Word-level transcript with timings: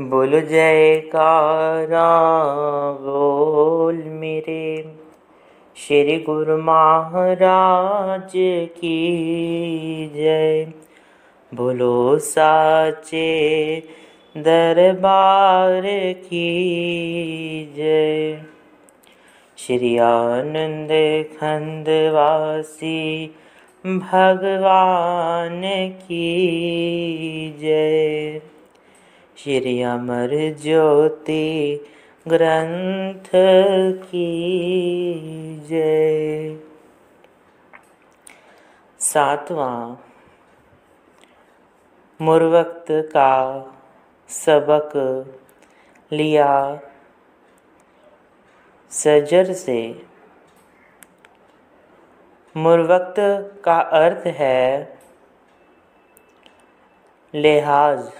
बोल 0.00 0.40
जयकारा 0.40 2.04
बोल 2.92 4.02
मेरे। 4.06 4.94
श्री 5.76 6.16
गुरु 6.18 6.56
महाराज 6.56 8.32
की 8.78 10.12
जय। 10.14 10.72
बोलो 11.54 12.18
साचे 12.18 13.82
दरबार 14.36 15.82
की 16.12 16.48
जय। 17.76 18.42
श्री 19.58 19.98
आनंद 19.98 20.88
खंडवासी 21.36 23.26
भगवान 23.86 25.62
की 25.92 26.28
जय 27.60 28.40
श्री 29.36 29.82
अमर 29.82 30.54
ज्योति 30.54 31.80
ग्रंथ 32.28 33.30
की 34.02 34.34
जय। 35.68 36.56
सातवां, 38.98 39.94
मुर्वक्त 42.20 42.86
का 42.90 43.62
सबक 44.28 44.92
लिया। 46.12 46.80
सजर 48.90 49.52
से, 49.52 50.06
मुर्वक्त 52.56 53.14
का 53.64 53.80
अर्थ 53.80 54.26
है, 54.26 54.98
लिहाज। 57.34 58.12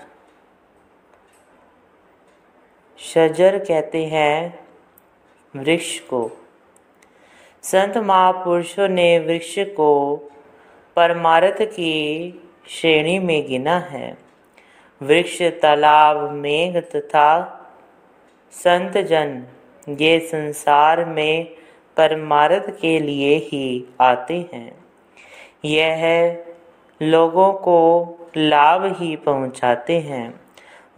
शजर 3.02 3.58
कहते 3.58 4.04
हैं 4.04 4.66
वृक्ष 5.56 5.98
को। 6.00 6.30
संत 7.62 7.96
महापुरुषों 7.98 8.88
ने 8.88 9.18
वृक्ष 9.18 9.54
को 9.58 10.16
परमार्थ 10.96 11.62
की 11.62 11.94
श्रेणी 12.68 13.18
में 13.18 13.48
गिना 13.48 13.78
है। 13.78 14.18
वृक्ष, 15.02 15.42
तालाब, 15.42 16.30
मेघ 16.30 16.76
तथा 16.76 17.58
संत 18.52 18.98
जन 18.98 19.46
ये 19.88 20.18
संसार 20.20 21.04
में 21.04 21.44
परमार्थ 21.96 22.80
के 22.80 22.98
लिए 22.98 23.36
ही 23.36 23.94
आते 24.00 24.50
हैं। 24.54 24.84
यह 25.64 26.02
लोगों 27.02 27.52
को 27.52 27.78
लाभ 28.36 28.96
ही 28.98 29.16
पहुंचाते 29.16 29.98
हैं। 29.98 30.40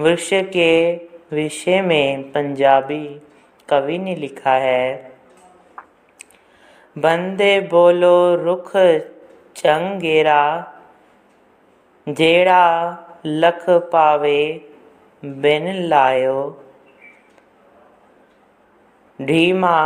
वृक्ष 0.01 0.31
के 0.33 0.97
विषय 1.35 1.81
में 1.83 2.23
पंजाबी 2.33 3.05
कवि 3.69 3.99
ने 3.99 4.15
लिखा 4.17 4.55
है, 4.59 4.87
बंदे 6.97 7.53
बोलो 7.71 8.19
रुख 8.35 8.71
चंगेरा, 9.57 10.43
जेड़ा 12.07 12.65
लख 13.27 13.65
पावे 13.93 14.41
बिन 15.23 15.73
लायो। 15.85 16.41
ढीमा 19.19 19.79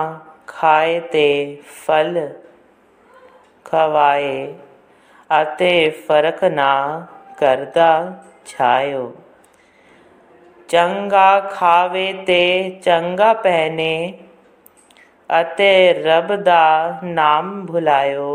खाए 0.49 0.99
ते 1.13 1.29
फल 1.77 2.15
खवाए, 3.67 4.35
अते 5.31 5.73
फ़र्क 6.07 6.45
ना 6.53 6.73
करदा 7.41 7.91
छायो। 8.47 9.03
चंगा 10.71 11.29
खावे 11.51 12.07
ते 12.27 12.43
चंगा 12.85 13.33
पहने 13.45 13.93
अते 15.31 15.71
रब 16.05 16.33
दा 16.45 16.65
नाम 17.05 17.51
भुलायो 17.67 18.31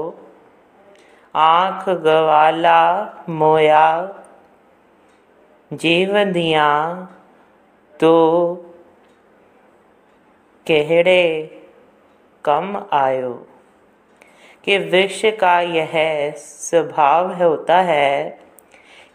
आँख 1.36 1.90
गवाला 2.06 2.80
मोया 3.42 3.86
जीव 5.72 6.18
दिया 6.34 6.68
तो 7.96 8.14
कहड़े 10.68 11.24
कम 12.46 12.76
आयो 12.94 13.32
कि 14.64 14.78
वृक्ष 14.80 15.22
का 15.40 15.60
यह 15.78 15.92
स्वभाव 16.38 17.34
होता 17.42 17.82
है 17.84 18.10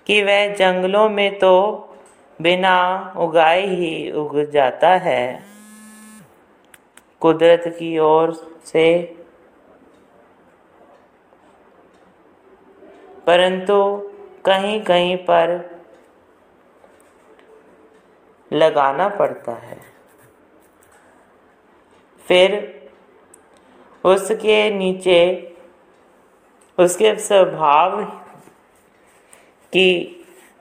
कि 0.07 0.23
वह 0.23 0.55
जंगलों 0.55 1.09
में 1.11 1.39
तो 1.39 1.55
बिना 2.43 3.13
उगाए 3.17 3.67
ही 3.67 4.13
उग 4.13 4.41
जाता 4.41 4.89
है। 4.89 5.45
कुदरत 7.21 7.63
की 7.67 7.99
ओर 7.99 8.33
से। 8.65 9.17
परंतु 13.27 14.11
कहीं 14.45 14.85
कहीं 14.85 15.17
पर 15.17 15.79
लगाना 18.53 19.09
पड़ता 19.09 19.53
है। 19.53 19.81
फिर 22.29 22.75
उसके 24.05 24.71
नीचे 24.71 25.45
उसके 26.79 27.17
स्वभाव 27.17 28.05
की 29.73 30.15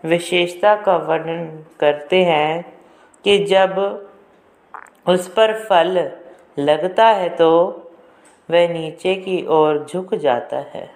विशेषता 0.08 0.76
का 0.76 0.96
वर्णन 0.98 1.46
करते 1.80 2.24
हैं 2.24 2.64
कि 3.26 3.38
जब 3.46 3.78
उस 5.08 5.28
पर 5.28 5.54
फल 5.60 6.00
लगता 6.60 7.08
है 7.08 7.30
तो 7.30 7.50
वह 8.50 8.68
नीचे 8.70 9.16
की 9.16 9.46
ओर 9.50 9.86
झुक 9.86 10.14
जाता 10.16 10.58
है। 10.74 10.90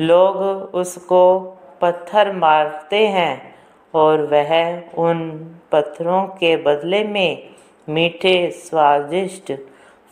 लोग 0.00 0.36
उसको 0.74 1.40
पत्थर 1.80 2.32
मारते 2.32 3.06
हैं 3.08 3.54
और 3.94 4.22
वह 4.22 4.52
उन 4.98 5.28
पत्थरों 5.72 6.24
के 6.36 6.56
बदले 6.56 7.02
में 7.04 7.54
मीठे, 7.88 8.50
स्वादिष्ट 8.50 9.52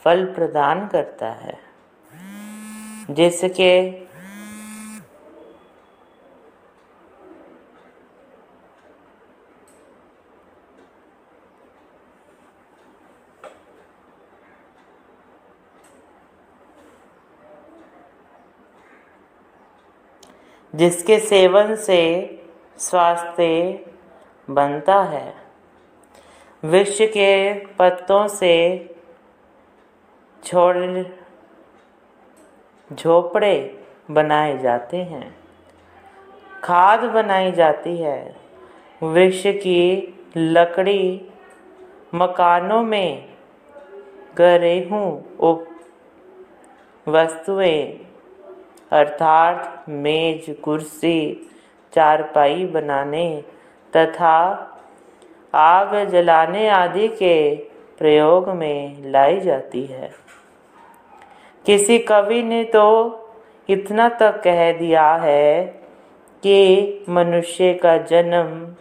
फल 0.05 0.25
प्रदान 0.27 0.87
करता 0.89 1.31
है, 1.33 1.59
जिसके 3.11 3.73
जिसके 20.75 21.19
सेवन 21.19 21.77
से 21.77 22.01
स्वास्थ्य 22.79 23.85
बनता 24.51 25.03
है। 25.03 25.35
विश्व 26.65 27.05
के 27.05 27.53
पत्तों 27.53 28.29
से 28.29 28.55
छोड़ 30.45 31.05
झोपड़े 32.95 33.85
बनाए 34.11 34.59
जाते 34.59 34.97
हैं। 34.97 35.35
खाद 36.65 37.01
बनाई 37.01 37.53
जाती 37.53 37.97
है। 37.97 38.37
वृक्ष 39.03 39.43
की 39.47 40.15
लकड़ी 40.37 41.29
मकानों 42.15 42.83
में 42.83 43.29
उप 45.41 45.69
वस्तुएँ 47.09 48.12
अर्थात 48.93 49.85
मेज, 49.89 50.57
कुर्सी, 50.65 51.49
चारपाई 51.95 52.65
बनाने 52.65 53.45
तथा 53.97 54.39
आग 55.55 55.95
जलाने 56.09 56.69
आदि 56.69 57.09
के 57.09 57.55
प्रयोग 57.99 58.49
में 58.49 59.11
लाई 59.11 59.41
जाती 59.41 59.85
है। 59.85 60.11
किसी 61.67 61.99
कवि 61.99 62.43
ने 62.43 62.63
तो 62.65 62.87
इतना 63.69 64.09
तक 64.09 64.41
कह 64.43 64.73
दिया 64.73 65.15
है 65.15 65.65
कि 66.43 67.05
मनुष्य 67.09 67.75
का 67.75 67.97
जन्म 67.97 68.75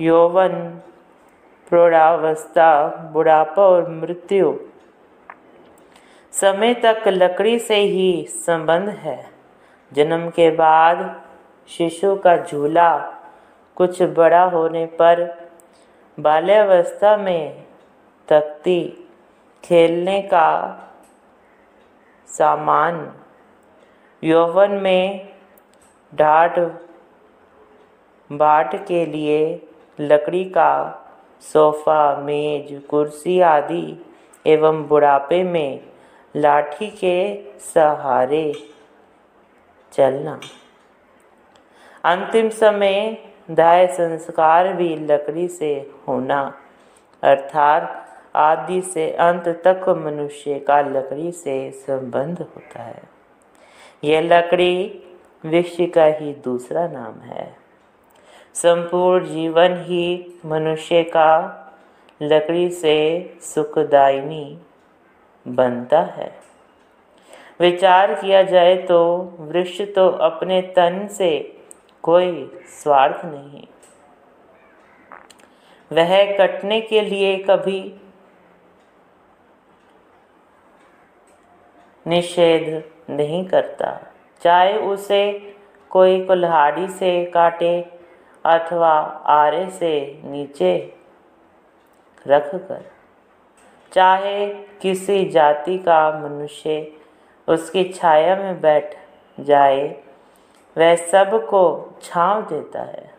यौवन, 0.00 0.52
प्रौढ़ावस्था, 1.68 2.86
बुढ़ापा 3.12 3.62
और 3.62 3.88
मृत्यु 3.90 4.52
समय 6.40 6.74
तक 6.74 7.02
लकड़ी 7.06 7.58
से 7.58 7.76
ही 7.76 8.26
संबंध 8.28 8.88
है। 8.88 9.18
जन्म 9.92 10.28
के 10.30 10.50
बाद 10.50 11.20
शिशु 11.68 12.14
का 12.16 12.36
झूला 12.36 12.90
कुछ 13.76 14.02
बड़ा 14.02 14.42
होने 14.44 14.84
पर 14.86 15.22
बाल्यावस्था 16.18 17.16
में 17.16 17.64
तख्ती 18.28 18.80
खेलने 19.64 20.20
का 20.22 20.50
सामान 22.28 23.12
यौवन 24.22 24.70
में 24.70 25.28
ढाट 26.12 26.58
बाट 28.30 28.74
के 28.86 29.04
लिए 29.06 29.68
लकड़ी 30.00 30.44
का 30.44 30.70
सोफा, 31.42 32.16
मेज, 32.16 32.80
कुर्सी 32.90 33.40
आदि 33.40 34.04
एवं 34.46 34.82
बुढ़ापे 34.88 35.42
में 35.42 35.93
लाठी 36.36 36.86
के 36.90 37.16
सहारे 37.60 38.52
चलना। 39.92 40.40
अंतिम 42.04 42.48
समय 42.48 43.16
दाय 43.50 43.86
संस्कार 43.86 44.72
भी 44.72 44.96
लकड़ी 44.96 45.48
से 45.48 45.90
होना, 46.08 46.58
अर्थात 47.22 48.00
आदि 48.36 48.82
से 48.82 49.10
अंत 49.10 49.48
तक 49.66 49.88
मनुष्य 49.88 50.58
का 50.58 50.80
लकड़ी 50.80 51.32
से 51.32 51.70
संबंध 51.70 52.40
होता 52.40 52.82
है। 52.82 53.02
यह 54.04 54.20
लकड़ी 54.20 55.04
विश्व 55.46 55.86
का 55.86 56.04
ही 56.04 56.32
दूसरा 56.34 56.86
नाम 56.88 57.20
है। 57.20 57.56
संपूर्ण 58.54 59.26
जीवन 59.26 59.76
ही 59.84 60.34
मनुष्य 60.46 61.02
का 61.02 61.30
लकड़ी 62.22 62.70
से 62.70 62.96
सुखदायिनी 63.40 64.58
बनता 65.46 66.00
है। 66.00 66.32
विचार 67.60 68.14
किया 68.14 68.42
जाए 68.42 68.76
तो 68.76 69.00
वृक्ष 69.40 69.80
तो 69.96 70.08
अपने 70.08 70.60
तन 70.76 71.06
से 71.08 71.30
कोई 72.02 72.50
स्वार्थ 72.66 73.24
नहीं। 73.24 73.66
वह 75.90 76.36
कटने 76.36 76.80
के 76.80 77.00
लिए 77.00 77.36
कभी 77.38 77.80
निषेध 82.06 82.82
नहीं 83.10 83.44
करता। 83.44 83.92
चाहे 84.42 84.78
उसे 84.78 85.22
कोई 85.90 86.24
कुल्हाड़ी 86.24 86.88
से 86.88 87.24
काटे 87.24 87.80
अथवा 88.44 88.92
आरे 89.32 89.68
से 89.70 89.92
नीचे 90.24 90.74
रख 92.26 92.54
कर 92.54 92.93
चाहे 93.94 94.46
किसी 94.82 95.24
जाति 95.24 95.78
का 95.78 96.18
मनुष्य 96.18 96.92
उसकी 97.48 97.84
छाया 97.84 98.36
में 98.36 98.60
बैठ 98.60 98.94
जाए, 99.40 100.02
वह 100.78 100.94
सबको 100.96 101.62
छांव 102.02 102.42
देता 102.42 102.82
है। 102.82 103.14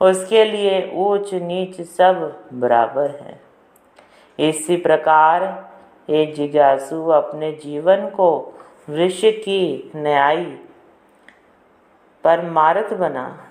उसके 0.00 0.44
लिए 0.44 0.90
ऊंच 0.94 1.34
नीच 1.34 1.80
सब 1.80 2.44
बराबर 2.52 3.10
है। 3.10 3.40
इसी 4.38 4.76
प्रकार 4.76 5.42
ये 6.10 6.26
जिज्ञासु 6.26 7.06
अपने 7.06 7.52
जीवन 7.52 8.08
को 8.10 8.54
वृक्ष 8.88 9.20
की 9.24 9.92
न्यायी 9.96 10.58
परमारथ 12.24 12.94
बना। 12.94 13.44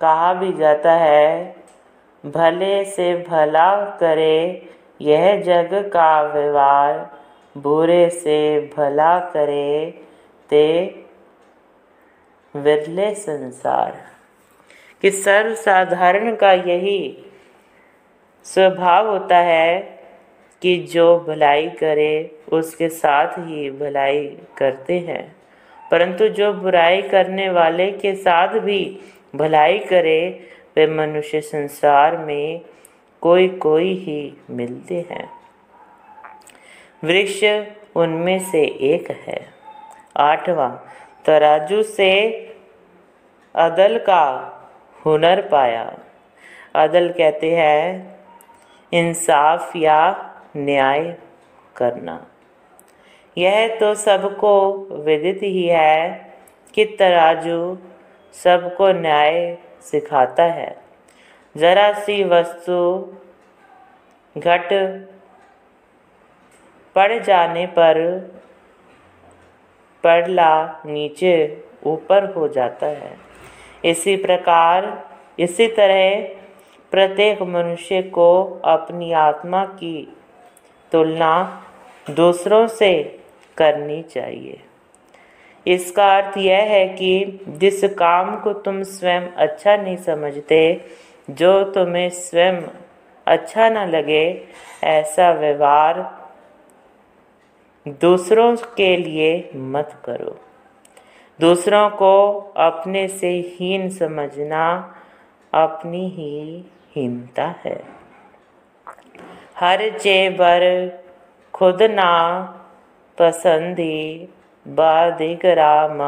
कहा 0.00 0.34
भी 0.34 0.52
जाता 0.52 0.92
है 0.92 1.56
भले 2.26 2.84
से 2.84 3.24
भला 3.28 3.96
करे, 4.00 4.62
यह 5.00 5.40
जग 5.40 5.90
का 5.92 6.22
व्यवहार, 6.22 7.10
बुरे 7.56 8.10
से 8.10 8.70
भला 8.76 9.18
करे, 9.18 10.02
ते 10.50 10.86
विरले 12.56 13.14
संसार। 13.14 13.96
कि 15.02 15.10
सर्वसाधारण 15.10 16.36
का 16.36 16.52
यही 16.52 17.30
स्वभाव 18.44 19.08
होता 19.08 19.38
है 19.38 19.98
कि 20.62 20.78
जो 20.78 21.18
भलाई 21.18 21.68
करे, 21.68 22.38
उसके 22.52 22.88
साथ 22.88 23.26
ही 23.26 23.70
भलाई 23.70 24.38
करते 24.58 24.98
हैं। 24.98 25.36
परंतु 25.90 26.28
जो 26.28 26.52
बुराई 26.52 27.02
करने 27.02 27.50
वाले 27.50 27.92
के 27.92 28.14
साथ 28.14 28.48
भी 28.48 29.00
भलाई 29.34 29.78
करे 29.78 30.40
वे 30.76 30.86
मनुष्य 30.86 31.40
संसार 31.40 32.16
में 32.16 32.60
कोई 33.20 33.48
कोई 33.48 33.94
ही 33.94 34.36
मिलते 34.50 35.06
हैं। 35.10 35.30
वृक्ष 37.04 37.44
उनमें 37.96 38.38
से 38.38 38.64
एक 38.64 39.10
है। 39.10 39.46
आठवां, 40.16 40.76
तराजू 41.24 41.82
से 41.82 42.30
अदल 43.54 43.98
का 43.98 44.52
हुनर 45.06 45.40
पाया। 45.40 45.98
अदल 46.74 47.08
कहते 47.08 47.56
हैं, 47.56 48.16
इंसाफ 48.92 49.76
या 49.76 50.30
न्याय 50.56 51.16
करना। 51.76 52.26
यह 53.38 53.76
तो 53.76 53.94
सबको 53.94 54.72
विदित 54.90 55.38
ही 55.42 55.66
है 55.66 56.26
कि 56.74 56.84
तराजू 56.84 57.78
सबको 58.32 58.92
न्याय 58.92 59.58
सिखाता 59.90 60.42
है। 60.42 60.76
जरा 61.56 61.92
सी 61.92 62.24
वस्तु 62.24 62.78
घट 64.36 64.72
पड़ 66.94 67.18
जाने 67.22 67.66
पर 67.66 67.96
पड़ला 70.04 70.82
नीचे 70.86 71.64
ऊपर 71.86 72.24
हो 72.32 72.48
जाता 72.48 72.86
है। 72.86 73.16
इसी 73.84 74.16
प्रकार, 74.16 75.10
इसी 75.38 75.66
तरह 75.68 76.34
प्रत्येक 76.90 77.42
मनुष्य 77.42 78.02
को 78.02 78.60
अपनी 78.64 79.12
आत्मा 79.12 79.64
की 79.64 80.16
तुलना 80.92 81.62
दूसरों 82.10 82.66
से 82.66 83.20
करनी 83.56 84.02
चाहिए। 84.02 84.60
इसका 85.66 86.16
अर्थ 86.16 86.38
यह 86.38 86.56
है 86.56 86.88
कि 86.88 87.40
जिस 87.48 87.84
काम 87.84 88.36
को 88.36 88.52
तुम 88.52 88.82
स्वयं 88.82 89.20
अच्छा 89.20 89.76
नहीं 89.76 89.96
समझते, 89.96 90.84
जो 91.30 91.64
तुम्हें 91.64 92.10
स्वयं 92.10 92.62
अच्छा 93.26 93.68
न 93.68 93.78
लगे, 93.78 94.44
ऐसा 94.84 95.32
व्यवहार 95.32 96.26
दूसरों 97.88 98.56
के 98.56 98.96
लिए 98.96 99.50
मत 99.56 100.02
करो। 100.04 100.40
दूसरों 101.40 101.90
को 101.90 102.32
अपने 102.56 103.08
से 103.08 103.28
हीन 103.28 103.90
समझना 103.90 104.94
अपनी 105.54 106.08
ही 106.08 106.64
हीनता 106.96 107.54
है। 107.64 107.84
हर 109.56 109.98
चेबर 109.98 110.90
खुद 111.54 111.82
ना 111.82 112.40
पसंदी 113.18 114.16
बाधिक 114.16 114.35
राम 115.44 115.98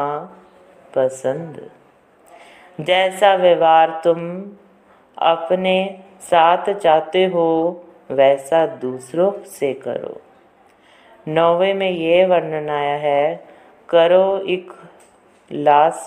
पसंद। 0.95 1.69
जैसा 2.81 3.35
व्यवहार 3.35 4.01
तुम 4.03 4.45
अपने 5.17 5.99
साथ 6.21 6.73
चाहते 6.73 7.25
हो, 7.25 7.83
वैसा 8.11 8.65
दूसरों 8.65 9.31
से 9.45 9.73
करो। 9.73 10.21
नौवे 11.27 11.73
में 11.73 11.91
ये 11.91 12.25
वर्णन 12.25 12.69
आया 12.69 12.95
है, 12.95 13.43
करो 13.89 14.37
एक 14.39 14.73
लाश 15.51 16.05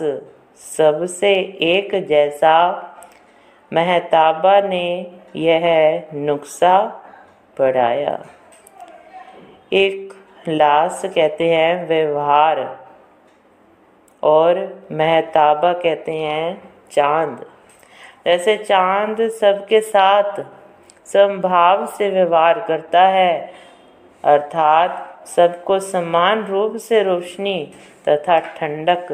सबसे 0.77 1.33
एक 1.61 2.07
जैसा। 2.07 2.89
महताबा 3.73 4.61
ने 4.61 5.13
यह 5.37 6.03
नुक्सा 6.15 7.03
पढ़ाया। 7.59 8.27
एक 9.73 10.13
लाश 10.49 11.03
कहते 11.05 11.49
हैं 11.49 11.89
व्यवहार 11.89 12.61
और 14.23 14.59
महताबा 14.93 15.73
कहते 15.73 16.13
हैं 16.13 16.63
चाँद। 16.93 17.45
जैसे 18.27 18.57
चाँद 18.57 19.29
सबके 19.31 19.81
साथ 19.81 20.41
संभाव 21.07 21.87
से 21.87 22.11
व्यवहार 22.11 22.61
करता 22.69 23.03
है, 23.03 23.53
अर्थात 24.25 25.27
सबको 25.29 25.79
समान 25.81 26.45
रूप 26.47 26.77
से 26.77 27.03
रोशनी 27.03 27.73
तथा 28.09 28.39
ठंडक 28.39 29.13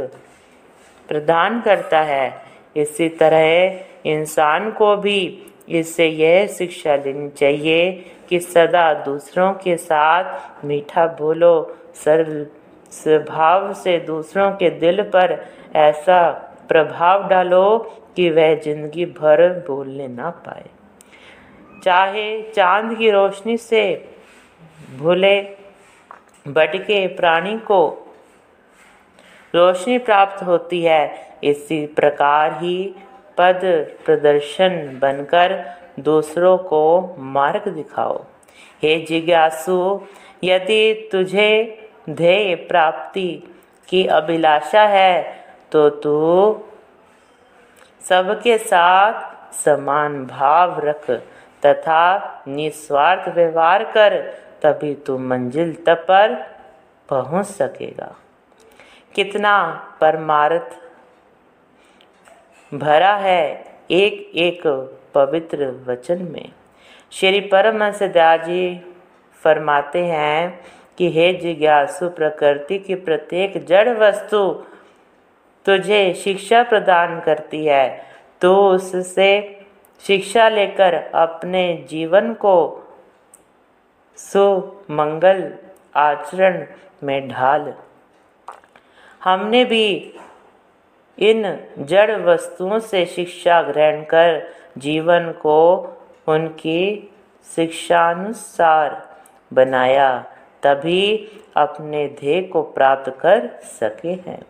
प्रदान 1.08 1.60
करता 1.60 2.00
है। 2.00 2.42
इसी 2.76 3.08
तरह 3.08 4.10
इंसान 4.10 4.70
को 4.70 4.96
भी 4.96 5.47
इससे 5.68 6.06
यह 6.06 6.46
शिक्षा 6.48 6.96
लेनी 6.96 7.28
चाहिए 7.30 7.90
कि 8.28 8.40
सदा 8.40 8.92
दूसरों 9.04 9.52
के 9.54 9.76
साथ 9.76 10.64
मीठा 10.64 11.06
बोलो। 11.18 11.54
सरल 11.94 12.46
स्वभाव 12.92 13.72
से 13.74 13.98
दूसरों 13.98 14.50
के 14.52 14.70
दिल 14.70 15.02
पर 15.02 15.36
ऐसा 15.76 16.30
प्रभाव 16.68 17.28
डालो 17.28 17.78
कि 18.16 18.28
वह 18.30 18.54
ज़िंदगी 18.54 19.04
भर 19.06 19.48
बोलने 19.66 20.08
ना 20.08 20.30
पाए। 20.46 20.64
चाहे 21.84 22.42
चाँद 22.52 22.96
की 22.98 23.10
रोशनी 23.10 23.56
से 23.56 23.82
भूले 24.98 25.40
भटके 26.46 27.06
प्राणी 27.16 27.56
को 27.58 27.80
रोशनी 29.54 29.98
प्राप्त 29.98 30.42
होती 30.42 30.82
है, 30.82 31.36
इसी 31.44 31.84
प्रकार 31.86 32.52
ही 32.52 32.94
पद 33.38 33.60
प्रदर्शन 34.04 34.98
बनकर 35.02 35.54
दूसरों 36.00 36.56
को 36.68 36.84
मार्ग 37.34 37.68
दिखाओ। 37.68 38.16
हे 38.82 38.98
जिज्ञासु, 39.00 39.78
यदि 40.44 41.08
तुझे 41.12 41.50
ध्येय 42.10 42.54
प्राप्ति 42.68 43.30
की 43.88 44.04
अभिलाषा 44.08 44.82
है 44.88 45.22
तो 45.72 45.88
तू 46.02 46.14
सबके 48.04 48.56
साथ 48.58 49.54
समान 49.54 50.24
भाव 50.26 50.78
रख 50.80 51.10
तथा 51.62 52.44
निस्वार्थ 52.48 53.28
व्यवहार 53.34 53.84
कर, 53.84 54.16
तभी 54.62 54.94
तू 55.06 55.18
मंजिल 55.20 55.72
तक 55.86 56.04
पर 56.04 56.34
पहुँच 57.08 57.46
सकेगा। 57.46 58.14
कितना 59.14 59.54
परमार्थ 60.00 60.76
भरा 62.74 63.16
है 63.16 63.64
एक 63.90 64.32
एक 64.34 64.62
पवित्र 65.14 65.84
वचन 65.86 66.22
में। 66.22 66.52
श्री 67.10 67.40
परमहंस 67.40 67.98
जी 68.02 68.94
फरमाते 69.44 70.04
हैं 70.04 70.64
कि, 70.98 71.10
हे 71.10 71.32
जिज्ञासु, 71.34 72.08
प्रकृति 72.08 72.78
की 72.78 72.94
प्रत्येक 72.94 73.66
जड़ 73.66 73.88
वस्तु 73.88 74.64
तुझे 75.66 76.14
शिक्षा 76.14 76.62
प्रदान 76.62 77.20
करती 77.20 77.66
है। 77.66 78.00
तो 78.40 78.68
उससे 78.68 79.60
शिक्षा 80.06 80.48
लेकर 80.48 80.94
अपने 80.94 81.86
जीवन 81.90 82.34
को 82.34 82.84
सुमंगल 84.16 85.54
आचरण 85.96 86.66
में 87.02 87.28
ढाल। 87.28 87.74
हमने 89.24 89.64
भी 89.64 90.14
इन 91.18 91.60
जड़ 91.78 92.20
वस्तुओं 92.20 92.78
से 92.78 93.06
शिक्षा 93.06 93.62
ग्रहण 93.62 94.02
कर 94.02 94.48
जीवन 94.78 95.32
को 95.32 95.84
उनकी 96.26 97.12
शिक्षानुसार 97.56 99.08
बनाया, 99.52 100.26
तभी 100.62 101.28
अपने 101.56 102.08
ध्येय 102.08 102.42
को 102.42 102.62
प्राप्त 102.62 103.18
कर 103.20 103.48
सके 103.62 104.08
हैं। 104.08 104.42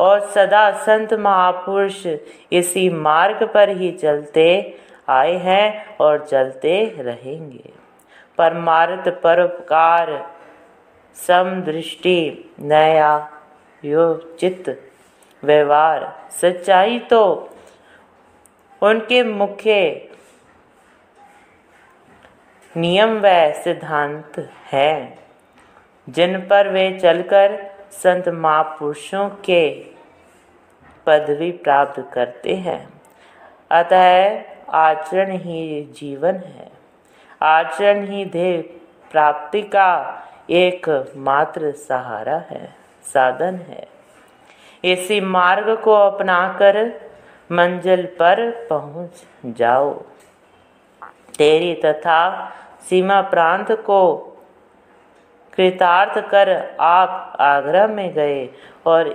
और 0.00 0.20
सदा 0.20 0.70
संत 0.70 1.14
महापुरुष 1.14 2.06
इसी 2.52 2.90
मार्ग 2.90 3.48
पर 3.54 3.68
ही 3.68 3.92
चलते 3.92 4.76
आए 5.08 5.32
हैं 5.32 5.96
और 5.96 6.26
चलते 6.26 6.94
रहेंगे। 6.98 7.70
परमार्थ 8.38 9.08
परोपकार, 9.22 10.30
समदृष्टि, 11.14 12.50
नया, 12.60 13.30
योचित 13.84 14.89
व्यवहार। 15.42 16.12
सच्चाई 16.30 16.98
तो 17.10 17.22
उनके 18.82 19.22
मुख्य 19.24 19.74
नियम 22.74 23.18
व 23.18 23.30
सिद्धांत 23.54 24.38
है, 24.72 25.18
जिन 26.08 26.38
पर 26.40 26.68
वे 26.68 26.90
चलकर 26.98 27.58
संत 27.92 28.28
महापुरुषों 28.28 29.28
के 29.44 29.62
पदवी 31.06 31.50
प्राप्त 31.58 32.00
करते 32.12 32.54
हैं। 32.56 32.82
अतः 33.70 34.42
आचरण 34.76 35.30
ही 35.38 35.82
जीवन 35.92 36.34
है। 36.36 36.68
आचरण 37.42 38.06
ही 38.06 38.24
ध्येय 38.24 38.60
प्राप्ति 39.10 39.62
का 39.62 39.90
एक 40.50 40.88
मात्र 41.16 41.72
सहारा 41.78 42.36
है, 42.48 42.74
साधन 43.04 43.56
है। 43.68 43.86
इसी 44.84 45.20
मार्ग 45.20 45.76
को 45.76 45.92
अपनाकर 45.92 46.76
मंजिल 47.52 48.06
पर 48.06 48.50
पहुँच 48.70 49.22
जाओ। 49.46 49.92
तेरी 51.38 51.74
तथा 51.74 52.20
सीमा 52.88 53.20
प्रांत 53.20 53.72
को 53.72 54.16
कृतार्थ 55.56 56.18
कर 56.30 56.76
आप 56.80 57.36
आगरा 57.40 57.86
में 57.86 58.12
गए 58.14 58.48
और 58.86 59.08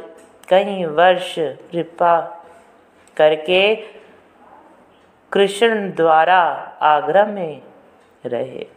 कई 0.49 0.85
वर्ष 0.85 1.35
कृपा 1.39 2.19
करके 3.17 3.75
कृष्ण 5.31 5.91
द्वारा 5.91 6.41
आगरा 6.81 7.25
में 7.25 7.61
रहे। 8.25 8.67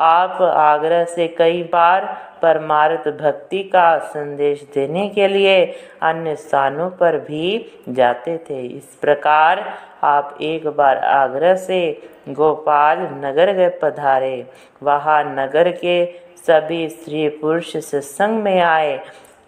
आप 0.00 0.42
आगरा 0.42 1.04
से 1.04 1.26
कई 1.28 1.62
बार 1.62 2.04
परमार्थ 2.42 3.08
भक्ति 3.08 3.62
का 3.64 3.98
संदेश 3.98 4.62
देने 4.74 5.08
के 5.08 5.28
लिए 5.28 5.64
अन्य 6.02 6.36
स्थानों 6.36 6.90
पर 6.90 7.18
भी 7.18 7.72
जाते 7.88 8.36
थे। 8.50 8.60
इस 8.66 8.96
प्रकार 9.00 9.64
आप 10.04 10.38
एक 10.40 10.66
बार 10.66 10.98
आगरा 10.98 11.54
से 11.56 11.80
गोपाल 12.28 12.98
नगर 13.24 13.52
गए 13.52 13.68
पधारे। 13.82 14.46
वहाँ 14.82 15.22
नगर 15.24 15.70
के 15.74 16.04
सभी 16.46 16.88
स्त्री 16.88 17.28
पुरुष 17.28 17.76
सत्संग 17.76 18.42
में 18.42 18.60
आए। 18.60 18.94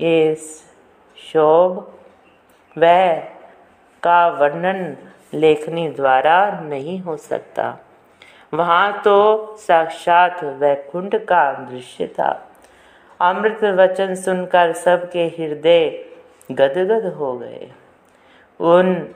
ये 0.00 0.34
शोभ 1.16 1.78
वह 2.76 3.16
का 4.02 4.26
वर्णन 4.28 4.96
लेखनी 5.34 5.88
द्वारा 5.88 6.38
नहीं 6.60 6.98
हो 7.00 7.16
सकता। 7.16 7.76
वहाँ 8.54 9.02
तो 9.02 9.56
साक्षात 9.58 10.44
वैकुंठ 10.44 11.14
का 11.14 11.52
दृश्य 11.52 12.06
था। 12.06 12.30
अमृत 13.20 13.64
वचन 13.64 14.14
सुनकर 14.14 14.72
सबके 14.72 15.24
हृदय 15.38 15.88
गदगद 16.52 17.06
हो 17.14 17.32
गए। 17.38 17.70
उन 18.60 19.14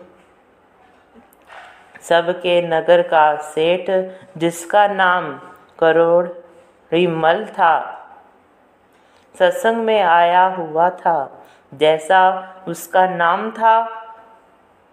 सबके 2.00 2.60
नगर 2.62 3.02
का 3.02 3.36
सेठ, 3.36 3.90
जिसका 4.38 4.86
नाम 4.88 5.32
करोड़ 5.78 6.26
रिमल 6.92 7.44
था, 7.44 7.74
सत्संग 9.34 9.76
में 9.76 10.00
आया 10.02 10.46
हुआ 10.46 10.90
था। 10.90 11.44
जैसा 11.74 12.20
उसका 12.68 13.06
नाम 13.08 13.50
था, 13.50 13.76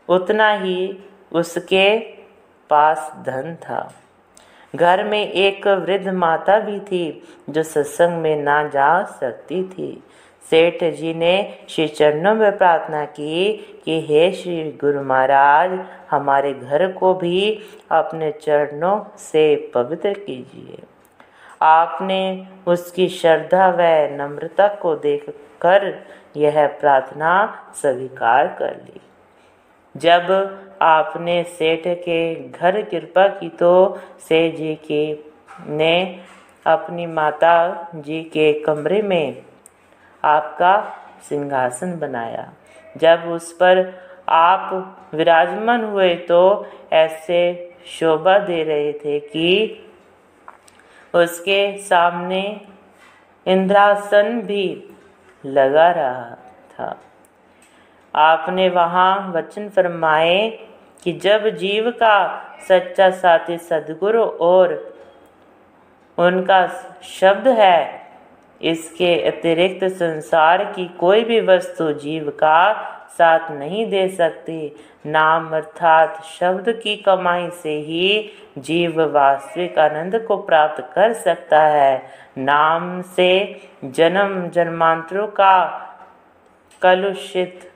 उतना 0.09 0.51
ही 0.53 1.03
उसके 1.31 1.99
पास 2.69 3.11
धन 3.25 3.55
था। 3.55 3.93
घर 4.75 5.03
में 5.03 5.31
एक 5.31 5.67
वृद्ध 5.67 6.07
माता 6.07 6.59
भी 6.59 6.79
थी, 6.79 7.23
जो 7.49 7.63
सत्संग 7.63 8.21
में 8.21 8.43
ना 8.43 8.63
जा 8.63 9.03
सकती 9.03 9.63
थी। 9.63 10.03
सेठ 10.49 10.83
जी 10.83 11.13
ने 11.13 11.57
श्री 11.69 11.87
चरणों 11.87 12.35
में 12.35 12.57
प्रार्थना 12.57 13.05
की 13.05 13.53
कि 13.85 14.01
हे 14.01 14.31
श्री 14.31 14.63
गुरु 14.81 15.01
महाराज, 15.01 15.79
हमारे 16.11 16.53
घर 16.53 16.91
को 16.91 17.13
भी 17.13 17.59
अपने 17.91 18.31
चरणों 18.31 19.17
से 19.17 19.71
पवित्र 19.73 20.13
कीजिए। 20.13 20.83
आपने 21.61 22.47
उसकी 22.67 23.07
श्रद्धा 23.07 23.67
व 23.69 23.77
नम्रता 24.21 24.67
को 24.67 24.95
देखकर 24.95 26.03
यह 26.37 26.67
प्रार्थना 26.67 27.33
स्वीकार 27.75 28.47
कर 28.59 28.75
ली। 28.75 29.01
जब 29.97 30.31
आपने 30.81 31.43
सेठ 31.43 31.87
के 31.87 32.35
घर 32.49 32.81
कृपा 32.81 33.27
की 33.27 33.49
तो 33.49 33.99
सेठ 34.19 34.55
जी 34.55 34.75
की 34.75 35.33
ने 35.67 36.19
अपनी 36.65 37.05
माता 37.05 37.55
जी 37.95 38.21
के 38.23 38.51
कमरे 38.63 39.01
में 39.01 39.43
आपका 40.23 40.73
सिंहासन 41.29 41.97
बनाया। 41.99 42.51
जब 42.97 43.23
उस 43.27 43.51
पर 43.51 43.99
आप 44.29 44.69
विराजमान 45.13 45.83
हुए 45.83 46.15
तो 46.15 46.67
ऐसे 46.93 47.39
शोभा 47.85 48.37
दे 48.39 48.63
रहे 48.63 48.93
थे 48.93 49.19
कि 49.19 49.81
उसके 51.13 51.77
सामने 51.77 52.41
इंद्रासन 53.45 54.41
भी 54.41 54.65
लगा 55.45 55.89
रहा 55.91 56.35
था। 56.73 56.95
आपने 58.15 58.69
वहाँ 58.69 59.33
वचन 59.35 59.69
फरमाए 59.69 60.47
कि 61.03 61.11
जब 61.13 61.47
जीव 61.57 61.89
का 61.91 62.17
सच्चा 62.67 63.09
साथी 63.11 63.57
सदगुरु 63.57 64.23
और 64.23 64.73
उनका 66.17 66.65
शब्द 67.03 67.47
है, 67.47 68.03
इसके 68.61 69.15
अतिरिक्त 69.21 69.83
संसार 69.93 70.63
की 70.65 70.85
कोई 70.99 71.23
भी 71.23 71.39
वस्तु 71.41 71.91
जीव 71.93 72.29
का 72.29 72.73
साथ 73.17 73.51
नहीं 73.51 73.85
दे 73.89 74.07
सकती। 74.09 74.75
नाम 75.05 75.49
अर्थात 75.55 76.23
शब्द 76.39 76.69
की 76.83 76.95
कमाई 76.97 77.49
से 77.63 77.77
ही 77.79 78.31
जीव 78.57 79.01
वास्तविक 79.11 79.79
आनंद 79.79 80.19
को 80.27 80.37
प्राप्त 80.37 80.81
कर 80.95 81.13
सकता 81.13 81.61
है। 81.61 82.01
नाम 82.37 83.01
से 83.15 83.29
जन्म 83.85 84.49
जन्मांतरों 84.49 85.27
का 85.27 85.57
कलुषित 86.81 87.71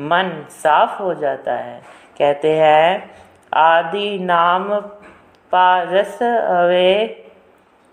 मन 0.00 0.46
साफ़ 0.50 1.02
हो 1.02 1.14
जाता 1.14 1.54
है। 1.54 1.82
कहते 2.18 2.56
हैं, 2.56 3.10
आदि 3.54 4.18
नाम 4.18 4.80
पारस 5.52 6.22
अवे, 6.22 7.26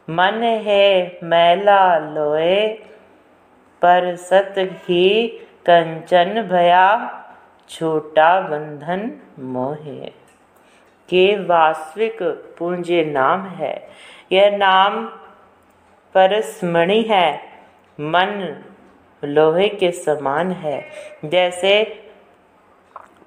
मन 0.10 0.44
है 0.44 1.20
मैला 1.24 1.98
लोए, 1.98 2.68
पर 3.82 4.16
सत 4.16 4.54
ही 4.58 5.28
कंचन 5.66 6.42
भया, 6.42 7.18
छोटा 7.70 8.42
बंधन 8.42 9.12
मोहे। 9.40 10.22
के 11.10 11.44
वास्तविक 11.44 12.24
पूंजे 12.60 13.06
नाम 13.06 13.46
है। 13.46 13.88
यह 14.32 14.58
नाम 14.58 15.06
परस्मणि 16.14 17.02
है। 17.02 17.40
मन 18.00 18.64
लोहे 19.24 19.70
के 19.70 19.92
समान 19.92 20.52
है। 20.52 20.86
जैसे 21.26 21.84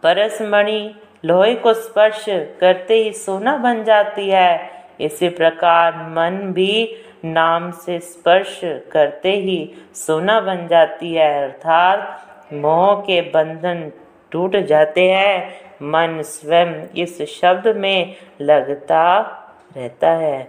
परसमणि 0.03 0.95
लोहे 1.25 1.55
को 1.55 1.73
स्पर्श 1.73 2.25
करते 2.61 2.95
ही 2.95 3.13
सोना 3.13 3.57
बन 3.57 3.85
जाती 3.85 4.31
है। 4.31 4.71
इसी 5.01 5.29
प्रकार 5.29 5.97
मन 5.97 6.53
भी 6.53 6.97
नाम 7.25 7.71
से 7.71 7.99
स्पर्श 7.99 8.61
करते 8.65 9.33
ही 9.33 9.75
सोना 9.95 10.41
बन 10.41 10.67
जाती 10.67 11.15
है। 11.15 11.43
अर्थात 11.43 12.27
मोह 12.53 12.95
के 12.95 13.21
बंधन 13.21 13.93
टूट 14.31 14.57
जाते 14.57 15.11
हैं। 15.11 15.61
मन 15.83 16.23
स्वयं 16.23 16.87
इस 16.97 17.23
शब्द 17.23 17.77
में 17.77 18.15
लगता 18.41 19.21
रहता 19.77 20.11
है। 20.11 20.49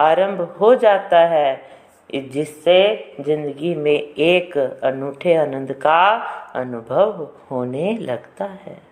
आरंभ 0.00 0.40
हो 0.60 0.74
जाता 0.74 1.20
है। 1.20 1.71
जिससे 2.14 3.14
ज़िंदगी 3.20 3.74
में 3.74 4.14
एक 4.14 4.80
अनूठे 4.84 5.34
आनंद 5.34 5.72
का 5.72 6.08
अनुभव 6.54 7.28
होने 7.50 7.98
लगता 7.98 8.44
है। 8.44 8.82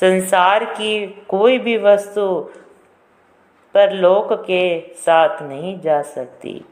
संसार 0.00 0.64
की 0.64 1.06
कोई 1.06 1.58
भी 1.58 1.76
वस्तु 1.78 2.50
पर 3.74 3.92
लोक 3.92 4.32
के 4.32 4.80
साथ 4.80 5.42
नहीं 5.42 5.80
जा 5.80 6.02
सकती। 6.02 6.64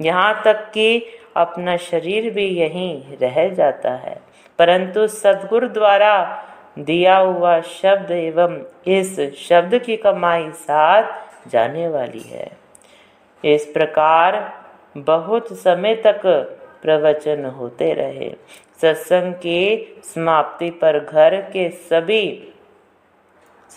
यहाँ 0.00 0.42
तक 0.44 0.70
कि 0.70 1.06
अपना 1.36 1.76
शरीर 1.76 2.30
भी 2.32 2.46
यहीं 2.46 3.16
रह 3.16 3.48
जाता 3.48 3.90
है। 3.90 4.20
परंतु 4.58 5.06
सदगुरु 5.06 5.68
द्वारा 5.68 6.44
दिया 6.78 7.16
हुआ 7.16 7.60
शब्द 7.60 8.10
एवं 8.10 8.62
इस 8.86 9.20
शब्द 9.36 9.78
की 9.78 9.96
कमाई 9.96 10.50
साथ 10.50 11.48
जाने 11.48 11.88
वाली 11.88 12.20
है। 12.20 12.50
इस 13.44 13.66
प्रकार 13.66 14.65
बहुत 14.96 15.52
समय 15.52 15.94
तक 15.94 16.20
प्रवचन 16.82 17.44
होते 17.44 17.92
रहे। 17.94 18.30
सत्संग 18.82 19.34
की 19.34 20.00
समाप्ति 20.04 20.70
पर 20.70 20.98
घर 21.04 21.40
के 21.40 21.68
सभी 21.70 22.52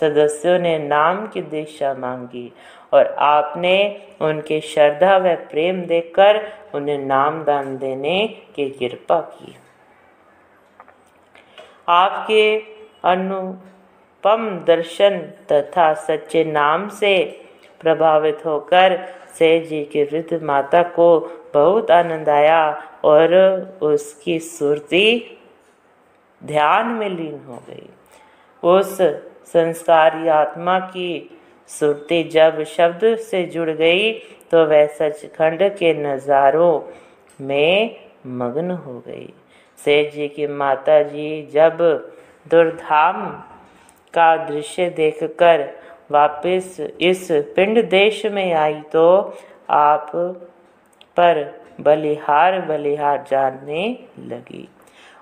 सदस्यों 0.00 0.58
ने 0.58 0.78
नाम 0.78 1.26
की 1.26 1.42
दीक्षा 1.42 1.94
मांगी 1.94 2.52
और 2.92 3.06
आपने 3.06 4.02
उनके 4.20 4.60
श्रद्धा 4.60 5.16
व 5.16 5.34
प्रेम 5.34 5.82
देखकर 5.82 6.52
उन्हें 6.74 6.98
नाम 6.98 7.44
दान 7.44 7.76
देने 7.78 8.26
की 8.56 8.68
कृपा 8.70 9.20
की। 9.20 9.56
आपके 11.88 12.62
अनुपम 13.04 14.64
दर्शन 14.66 15.18
तथा 15.52 15.94
सच्चे 15.94 16.44
नाम 16.44 16.88
से 16.88 17.42
प्रभावित 17.80 18.46
होकर 18.46 19.19
सेठ 19.30 19.66
जी 19.68 19.82
की 19.84 20.02
वृद्ध 20.04 20.42
माता 20.42 20.82
को 20.90 21.08
बहुत 21.54 21.90
आनंद 21.90 22.28
आया 22.28 22.62
और 23.04 23.34
उसकी 23.82 24.38
सुरती 24.38 25.06
ध्यान 26.42 26.86
में 26.88 27.08
लीन 27.08 27.40
हो 27.48 27.62
गई। 27.68 27.88
उस 28.62 28.96
संस्कारी 29.46 30.28
आत्मा 30.28 30.78
की 30.88 31.38
सुरती 31.70 32.22
जब 32.30 32.62
शब्द 32.68 33.04
से 33.20 33.42
जुड़ 33.46 33.70
गई 33.70 34.12
तो 34.50 34.64
वह 34.66 34.86
सचखंड 34.98 35.62
के 35.74 35.92
नज़ारों 35.94 36.80
में 37.40 37.96
मग्न 38.38 38.70
हो 38.70 38.98
गई। 38.98 39.32
सेठ 39.78 40.12
जी 40.14 40.28
की 40.28 40.46
माता 40.46 41.02
जी 41.02 41.30
जब 41.52 41.78
दुर्धाम 42.46 43.26
का 44.14 44.36
दृश्य 44.46 44.88
देखकर 44.90 45.68
वापस 46.10 46.76
इस 47.00 47.28
पिंड 47.30 47.88
देश 47.90 48.26
में 48.26 48.52
आई 48.54 48.80
तो 48.80 49.38
आप 49.70 50.10
पर 51.16 51.60
बलिहार 51.80 52.60
बलिहार 52.60 53.24
जानने 53.30 54.08
लगी 54.18 54.68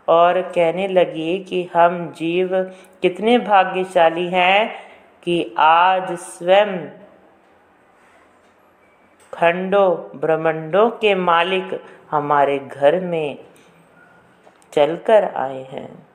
और 0.09 0.41
कहने 0.43 0.89
लगी 0.89 1.39
कि 1.39 1.69
हम 1.75 2.13
जीव 2.17 2.63
कितने 3.03 3.39
भाग्यशाली 3.39 4.29
हैं 4.29 4.71
कि 5.23 5.55
आज 5.59 6.13
स्वयं 6.13 6.79
खंडों, 9.33 10.19
ब्रह्मंडों 10.19 10.91
के 10.91 11.15
मालिक 11.15 11.83
हमारे 12.11 12.59
घर 12.59 13.01
में 13.01 13.39
चलकर 14.73 15.25
आए 15.25 15.63
हैं। 15.63 16.07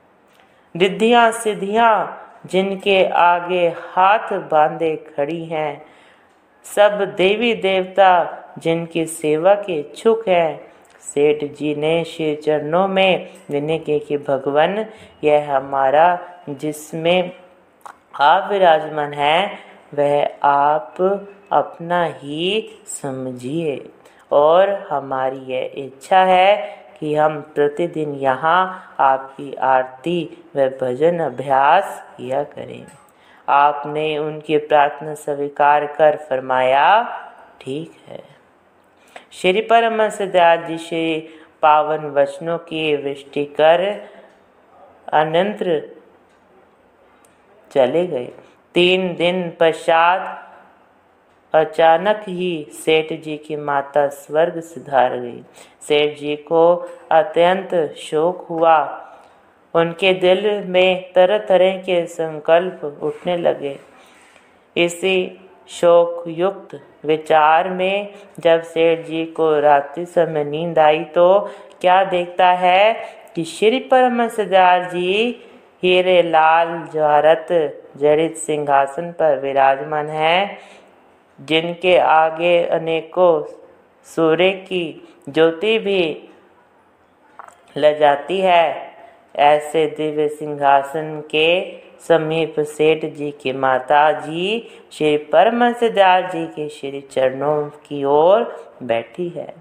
रिद्धियाँ, 0.76 1.30
सिद्धियाँ 1.32 2.20
जिनके 2.46 3.04
आगे 3.04 3.68
हाथ 3.68 4.32
बांधे 4.32 4.96
खड़ी 4.96 5.44
हैं। 5.44 5.86
सब 6.64 7.14
देवी 7.16 7.54
देवता 7.54 8.38
जिनकी 8.58 9.06
सेवा 9.06 9.54
के 9.54 9.80
इच्छुक 9.80 10.28
हैं। 10.28 10.74
सेठ 11.00 11.44
जी 11.44 11.74
ने 11.74 12.04
श्री 12.04 12.36
चरणों 12.36 12.88
में 12.88 13.30
विनय 13.50 13.78
के 13.78 13.98
कि, 13.98 14.16
भगवान, 14.16 14.86
यह 15.24 15.56
हमारा 15.56 16.18
जिसमें 16.48 17.30
आप 18.20 18.48
विराजमान 18.50 19.12
है, 19.12 19.50
वह 19.94 20.28
आप 20.42 20.94
अपना 21.52 22.04
ही 22.04 22.70
समझिए 22.86 23.88
और 24.32 24.86
हमारी 24.90 25.36
यह 25.36 25.70
इच्छा 25.74 26.24
है 26.24 26.83
कि 27.04 27.14
हम 27.14 27.40
प्रतिदिन 27.54 28.14
यहाँ 28.14 28.60
आपकी 29.00 29.54
आरती 29.54 30.44
व 30.56 30.68
भजन 30.80 31.18
अभ्यास 31.18 32.02
किया 32.16 32.42
करें। 32.42 32.86
आपने 33.48 34.06
उनकी 34.18 34.56
प्रार्थना 34.58 35.14
स्वीकार 35.14 35.86
कर 35.86 36.16
फरमाया, 36.16 36.86
ठीक 37.60 37.96
है। 38.08 38.22
श्री 39.32 39.60
परमहंस 39.60 40.22
दयाल 40.22 40.64
जी 40.64 40.78
से 40.78 41.02
पावन 41.62 42.06
वचनों 42.10 42.56
की 42.58 42.96
वृष्टि 42.96 43.44
कर 43.44 43.84
अनंतर 45.12 45.80
चले 47.70 48.06
गए। 48.06 48.32
तीन 48.74 49.14
दिन 49.14 49.50
पश्चात 49.60 50.43
अचानक 51.54 52.22
ही 52.28 52.66
सेठ 52.74 53.12
जी 53.22 53.36
की 53.36 53.56
माता 53.56 54.06
स्वर्ग 54.08 54.60
सुधार 54.62 55.16
गई। 55.16 55.42
सेठ 55.88 56.18
जी 56.18 56.34
को 56.48 56.64
अत्यंत 57.10 57.74
शोक 57.98 58.46
हुआ। 58.50 58.76
उनके 59.74 60.12
दिल 60.14 60.46
में 60.66 61.12
तरह 61.12 61.38
तरह 61.46 61.76
के 61.78 62.04
संकल्प 62.06 62.84
उठने 63.02 63.36
लगे। 63.36 63.76
इसी 64.76 65.16
शोक 65.68 66.24
युक्त 66.28 66.74
विचार 67.06 67.68
में 67.70 68.08
जब 68.40 68.62
सेठ 68.64 69.06
जी 69.06 69.24
को 69.36 69.48
रात्रि 69.60 70.04
समय 70.06 70.44
नींद 70.44 70.78
आई 70.78 71.02
तो 71.14 71.28
क्या 71.80 72.02
देखता 72.04 72.50
है 72.52 72.92
कि 73.34 73.44
श्री 73.44 73.78
परम 73.92 74.26
जी 74.28 75.12
हीरे 75.82 76.20
लाल 76.22 76.68
जवारत 76.94 77.46
जड़ित 77.96 78.36
सिंहासन 78.36 79.10
पर 79.12 79.40
विराजमान 79.40 80.08
है। 80.08 80.58
जिनके 81.38 81.96
आगे 81.98 82.64
अनेकों 82.66 83.42
सूर्य 84.06 84.50
की 84.50 85.08
ज्योति 85.28 85.78
भी 85.78 86.28
ल 87.76 87.92
जाती 87.98 88.40
है, 88.40 88.94
ऐसे 89.36 89.86
दिव्य 89.86 90.28
सिंहासन 90.28 91.22
के 91.30 91.48
समीप 92.08 92.60
सेठ 92.60 93.04
जी 93.04 93.30
की 93.30 93.52
माता 93.52 94.10
जी 94.12 94.70
श्री 94.92 95.16
परमहंसदास 95.16 96.32
जी 96.32 96.46
के 96.46 96.68
श्री 96.68 97.00
चरणों 97.00 97.64
की 97.86 98.04
ओर 98.04 98.42
बैठी 98.82 99.28
है। 99.28 99.52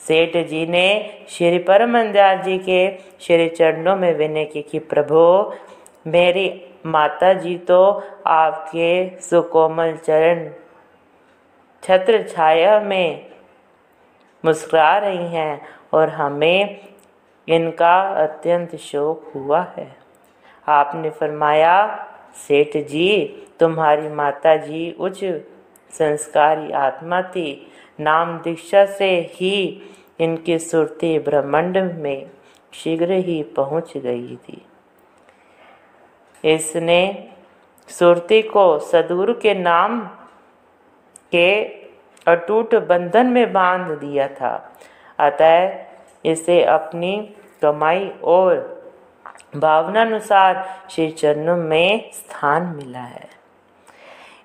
सेठ 0.00 0.36
जी 0.48 0.66
ने 0.66 0.88
श्री 1.28 1.58
परमहंसदास 1.58 2.44
जी 2.44 2.58
के 2.58 2.80
श्री 3.20 3.48
चरणों 3.48 3.96
में 3.96 4.14
विनय 4.14 4.44
की 4.44 4.62
कि, 4.62 4.78
प्रभु, 4.78 5.52
मेरी 6.06 6.48
माता 6.86 7.32
जी 7.32 7.56
तो 7.58 8.02
आपके 8.26 9.20
सुकोमल 9.20 9.96
चरण 9.96 10.48
छत्र 11.82 12.22
छाया 12.22 12.80
में 12.80 13.30
मुस्कुरा 14.44 14.96
रही 14.98 15.26
हैं 15.26 15.60
और 15.92 16.08
हमें 16.08 16.80
इनका 17.48 18.00
अत्यंत 18.22 18.76
शोक 18.76 19.32
हुआ 19.34 19.62
है। 19.78 19.96
आपने 20.68 21.10
फरमाया, 21.10 22.06
सेठ 22.36 22.76
जी, 22.76 23.26
तुम्हारी 23.60 24.08
माता 24.08 24.56
जी 24.56 24.90
उच्च 24.92 25.24
संस्कारी 25.92 26.72
आत्मा 26.72 27.22
थी। 27.22 27.72
नाम 28.00 28.38
दीक्षा 28.38 28.84
से 28.86 29.10
ही 29.32 29.82
इनकी 30.20 30.58
सुरती 30.58 31.18
ब्रह्मांड 31.18 31.78
में 31.78 32.30
शीघ्र 32.72 33.12
ही 33.12 33.42
पहुँच 33.42 33.96
गई 33.96 34.36
थी। 34.36 34.62
इसने 36.44 37.28
सुरती 37.88 38.42
को 38.42 38.78
सदूर 38.78 39.32
के 39.32 39.54
नाम 39.54 40.00
के 41.32 41.64
अटूट 42.26 42.74
बंधन 42.74 43.26
में 43.26 43.52
बाँध 43.52 43.98
दिया 43.98 44.28
था। 44.28 44.76
अतः 45.18 45.84
इसे 46.24 46.64
अपनी 46.64 47.34
कमाई 47.62 48.12
और 48.24 48.82
भावनानुसार 49.56 50.66
श्री 50.90 51.10
चरणों 51.10 51.56
में 51.56 52.10
स्थान 52.12 52.62
मिला 52.76 53.00
है। 53.00 53.28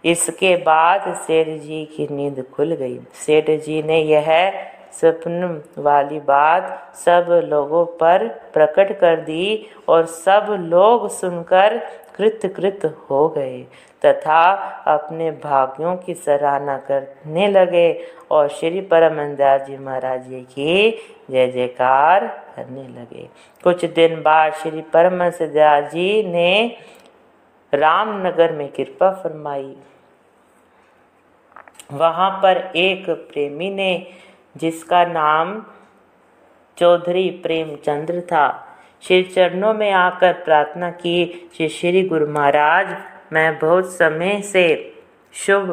इसके 0.06 0.56
बाद 0.58 1.14
सेठ 1.14 1.48
जी 1.62 1.86
की 1.86 2.08
नींद 2.12 2.46
खुल 2.54 2.72
गई। 2.72 3.00
सेठ 3.14 3.50
जी 3.50 3.84
ने 3.84 4.00
यह 4.02 4.52
सपन 4.92 5.64
वाली 5.78 6.20
बात 6.20 6.96
सब 6.96 7.42
लोगों 7.44 7.86
पर 7.86 8.28
प्रकट 8.28 9.00
कर 9.00 9.16
दी 9.16 9.68
और 9.88 10.06
सब 10.06 10.46
लोग 10.60 11.10
सुनकर 11.10 11.78
कृत 12.16 12.54
कृत 12.56 12.86
हो 13.10 13.28
गए। 13.30 13.66
तथा 14.06 14.54
अपने 14.88 15.32
भाग्यों 15.32 15.96
की 15.98 16.14
सराहना 16.14 16.78
करने 16.78 17.48
लगे। 17.48 18.08
और 18.32 18.48
श्री 18.50 18.82
परमंदास 18.82 19.62
जी 19.62 19.78
महाराज 19.78 20.28
जी 20.28 20.42
की 20.42 20.92
जय 21.32 21.48
जयकार 21.48 22.28
करने 22.56 22.88
लगे। 22.88 23.30
कुछ 23.64 23.86
दिन 23.86 24.22
बाद 24.22 24.54
श्री 24.54 24.82
परमहंस 24.82 25.42
दयाल 25.42 25.88
जी 25.88 26.24
ने 26.24 26.78
रामनगर 27.74 28.52
में 28.52 28.68
कृपा 28.68 29.12
फरमाई। 29.12 29.76
वहाँ 31.94 32.40
पर 32.44 32.58
एक 32.76 33.10
प्रेमी 33.10 33.70
ने, 33.70 34.08
जिसका 34.58 35.06
नाम 35.06 35.66
चौधरी 36.78 37.30
प्रेमचंद्र 37.30 38.22
था, 38.22 38.68
श्री 39.02 39.24
चरणों 39.24 39.74
में 39.74 39.92
आकर 39.92 40.34
प्रार्थना 40.34 40.90
की 40.92 41.50
श्री 41.58 41.70
श्री 41.70 42.02
गुरु 42.04 42.28
महाराज 42.28 42.98
मैं 43.34 43.58
बहुत 43.60 43.92
समय 43.92 44.42
से 44.42 44.66
शुभ 45.34 45.72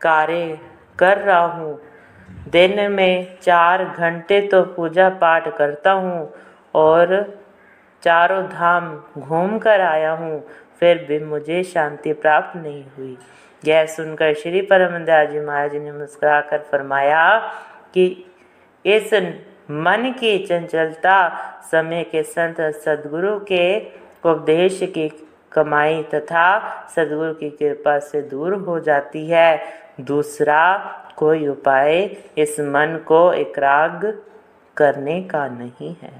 कार्य 0.00 0.58
कर 0.98 1.18
रहा 1.18 1.44
हूँ। 1.46 1.78
दिन 2.48 2.90
में 2.92 3.38
चार 3.42 3.84
घंटे 3.84 4.40
तो 4.46 4.62
पूजा 4.74 5.08
पाठ 5.20 5.48
करता 5.56 5.92
हूँ 5.92 6.32
और 6.74 7.14
चारों 8.02 8.42
धाम 8.44 8.90
घूम 9.18 9.58
कर 9.58 9.80
आया 9.80 10.12
हूँ, 10.12 10.40
फिर 10.80 11.04
भी 11.08 11.18
मुझे 11.20 11.62
शांति 11.64 12.12
प्राप्त 12.12 12.56
नहीं 12.56 12.84
हुई। 12.96 13.16
यह 13.62 13.86
सुनकर 13.86 14.34
श्री 14.34 14.62
परमदास 14.62 15.28
जी 15.28 15.40
महाराज 15.40 15.74
ने 15.76 15.92
मुस्कुरा 15.92 16.40
कर 16.40 16.58
फरमाया 16.70 17.38
कि 17.94 18.06
इस 18.84 19.12
मन 19.70 20.14
की 20.20 20.38
चंचलता, 20.46 21.16
समय 21.70 22.04
के 22.04 22.22
संत 22.22 22.60
सदगुरु 22.76 23.38
के 23.44 23.78
उपदेश 24.24 24.80
की 24.84 25.08
कमाई 25.52 26.02
तथा 26.02 26.60
सदगुरु 26.96 27.34
की 27.34 27.50
कृपा 27.50 27.98
से 27.98 28.22
दूर 28.22 28.54
हो 28.54 28.80
जाती 28.80 29.26
है। 29.28 29.60
दूसरा, 30.00 30.78
कोई 31.16 31.46
उपाय 31.48 32.16
इस 32.38 32.60
मन 32.60 33.04
को 33.06 33.32
एकाग्र 33.32 34.14
करने 34.76 35.22
का 35.22 35.48
नहीं 35.48 35.96
है। 36.02 36.12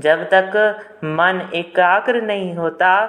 जब 0.00 0.24
तक 0.24 0.78
मन 1.04 1.50
एकाग्र 1.54 2.22
नहीं 2.22 2.54
होता, 2.54 3.06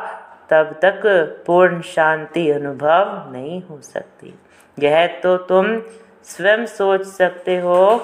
तब 0.50 0.80
तक 0.82 1.02
पूर्ण 1.48 1.82
शांति 1.82 2.52
अनुभव 2.52 3.30
नहीं 3.32 3.64
हो 3.64 3.82
सकती। 3.82 4.40
यह 4.80 5.08
तो 5.08 5.38
तुम 5.38 5.82
स्वयं 6.24 6.66
सोच 6.66 7.02
सकते 7.02 7.58
हो 7.58 7.98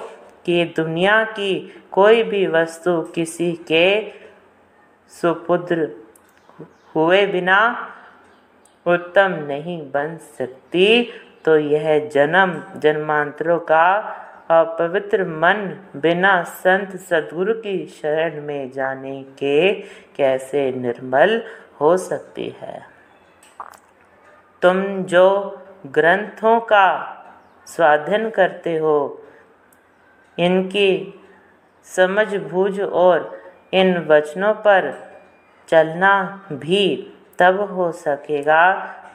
कि 0.46 0.74
दुनिया 0.76 1.24
की 1.24 1.84
कोई 1.92 2.24
भी 2.24 2.48
वस्तु 2.48 3.02
किसी 3.02 3.52
के 3.52 4.12
सुपुत्र 5.10 5.90
हुए 6.96 7.26
बिना 7.26 7.90
उत्तम 8.88 9.32
नहीं 9.48 9.92
बन 9.92 10.18
सकती। 10.18 11.12
तो 11.46 11.58
यह 11.58 12.10
जन्म 12.10 12.80
जन्मांतरों 12.80 13.60
का 13.60 14.16
अपवित्र 14.50 15.24
मन 15.24 15.78
बिना 15.96 16.44
संत 16.44 16.96
सदगुरु 16.96 17.54
की 17.54 17.86
शरण 17.86 18.42
में 18.42 18.72
जाने 18.72 19.24
के 19.24 19.72
कैसे 20.16 20.72
निर्मल 20.72 21.44
हो 21.82 21.98
सकती 21.98 22.50
है? 22.62 22.82
तुम 24.62 25.04
जो 25.04 25.62
ग्रंथों 25.88 26.60
का 26.60 27.16
स्वाधीन 27.68 28.30
करते 28.30 28.78
हो, 28.78 29.24
इनकी 30.40 31.20
समझ 31.84 32.36
बूझ 32.36 32.82
और 32.82 33.42
इन 33.74 33.98
वचनों 33.98 34.54
पर 34.54 35.09
चलना 35.70 36.14
भी 36.52 36.86
तब 37.40 37.60
हो 37.72 37.92
सकेगा 37.92 38.64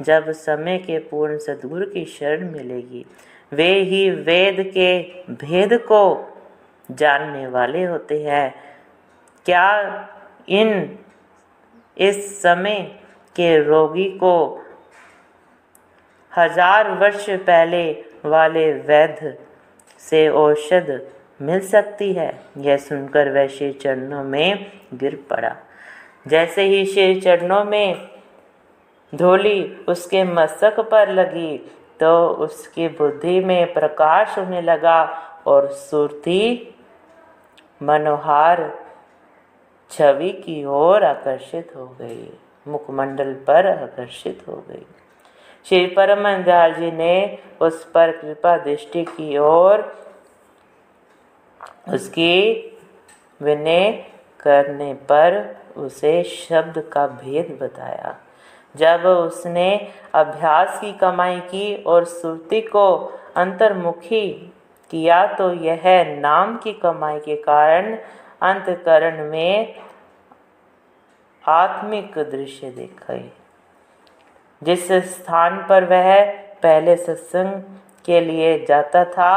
जब 0.02 0.30
समय 0.32 0.78
के 0.78 0.98
पूर्ण 0.98 1.38
सदगुरु 1.38 1.86
की 1.86 2.04
शरण 2.04 2.50
मिलेगी। 2.50 3.04
वे 3.52 3.72
ही 3.80 4.10
वेद 4.10 4.56
के 4.74 4.98
भेद 5.30 5.74
को 5.82 6.02
जानने 6.90 7.46
वाले 7.46 7.84
होते 7.84 8.22
हैं। 8.22 8.54
क्या 9.46 9.68
इन 10.48 10.98
इस 11.96 12.42
समय 12.42 12.80
के 13.36 13.56
रोगी 13.64 14.08
को 14.18 14.34
हज़ार 16.32 16.90
वर्ष 16.90 17.28
पहले 17.30 17.84
वाले 18.24 18.72
वैद्य 18.72 19.36
से 20.00 20.28
औषध 20.28 21.00
मिल 21.42 21.60
सकती 21.60 22.12
है? 22.12 22.32
यह 22.58 22.76
सुनकर 22.76 23.30
वैश्य 23.30 23.72
चरणों 23.72 24.24
में 24.24 24.72
गिर 24.94 25.24
पड़ा। 25.30 25.56
जैसे 26.26 26.62
ही 26.62 26.84
श्री 26.86 27.20
चरणों 27.20 27.64
में 27.64 28.08
धोली 29.12 29.62
उसके 29.88 30.24
मस्तक 30.24 30.80
पर 30.80 31.08
लगी 31.08 31.56
तो 32.00 32.28
उसकी 32.44 32.88
बुद्धि 32.88 33.40
में 33.40 33.72
प्रकाश 33.72 34.38
होने 34.38 34.60
लगा 34.60 35.02
और 35.46 35.70
सुरती 35.72 36.74
मनोहार 37.82 38.62
छवि 39.90 40.30
की 40.44 40.64
ओर 40.64 41.04
आकर्षित 41.04 41.72
हो 41.76 41.86
गई, 42.00 42.32
मुखमंडल 42.68 43.32
पर 43.46 43.66
आकर्षित 43.66 44.42
हो 44.48 44.64
गई। 44.68 44.86
श्री 45.66 45.86
परमंदाल 45.86 46.74
जी 46.74 46.90
ने 46.90 47.38
उस 47.60 47.84
पर 47.84 48.10
कृपा 48.12 48.56
दृष्टि 48.56 49.04
की 49.04 49.36
ओर 49.38 49.82
उसकी 51.94 52.40
विनय 53.42 53.90
करने 54.44 54.92
पर 55.10 55.36
उसे 55.76 56.22
शब्द 56.24 56.78
का 56.92 57.06
भेद 57.06 57.58
बताया। 57.62 58.14
जब 58.74 59.06
उसने 59.06 59.68
अभ्यास 60.14 60.78
की 60.80 60.92
कमाई 60.92 61.38
की 61.42 61.74
और 61.84 62.04
सुरती 62.04 62.60
को 62.60 62.86
अंतर्मुखी 63.36 64.30
किया 64.90 65.26
तो 65.26 65.52
यह 65.54 65.82
नाम 66.20 66.56
की 66.56 66.72
कमाई 66.72 67.18
के 67.20 67.36
कारण 67.42 67.96
अंतकरण 68.42 69.24
में 69.30 69.74
आत्मिक 71.44 72.18
दृश्य 72.20 72.70
दिखाई, 72.70 73.30
जिस 74.62 74.88
स्थान 75.10 75.64
पर 75.68 75.84
वह 75.84 76.24
पहले 76.62 76.96
सत्संग 76.96 77.62
के 78.04 78.20
लिए 78.20 78.64
जाता 78.64 79.04
था, 79.06 79.32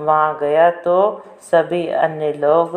वहाँ 0.00 0.38
गया 0.40 0.70
तो 0.80 0.96
सभी 1.42 1.86
अन्य 1.88 2.32
लोग 2.32 2.76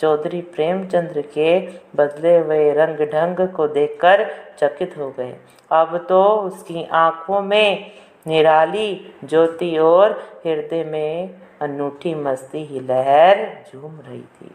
चौधरी 0.00 0.40
प्रेमचंद्र 0.40 1.20
के 1.20 1.60
बदले 1.96 2.38
हुए 2.38 2.72
रंग 2.72 2.98
ढंग 3.12 3.48
को 3.48 3.68
देखकर 3.68 4.26
चकित 4.58 4.94
हो 4.98 5.10
गए। 5.10 5.36
अब 5.72 6.06
तो 6.08 6.24
उसकी 6.36 6.84
आँखों 6.84 7.42
में 7.42 7.90
निराली 8.26 9.14
ज्योति 9.24 9.76
और 9.78 10.12
हृदय 10.46 10.84
में 10.84 11.34
अनूठी 11.60 12.14
मस्ती 12.14 12.64
ही 12.64 12.80
लहर 12.80 13.64
झूम 13.72 14.00
रही 14.08 14.20
थी। 14.20 14.50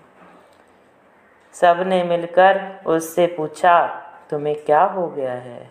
सबने 1.53 2.03
मिलकर 2.03 2.61
उससे 2.85 3.27
पूछा, 3.27 3.85
तुम्हें 4.29 4.55
क्या 4.55 4.83
हो 4.83 5.07
गया 5.07 5.33
है? 5.33 5.69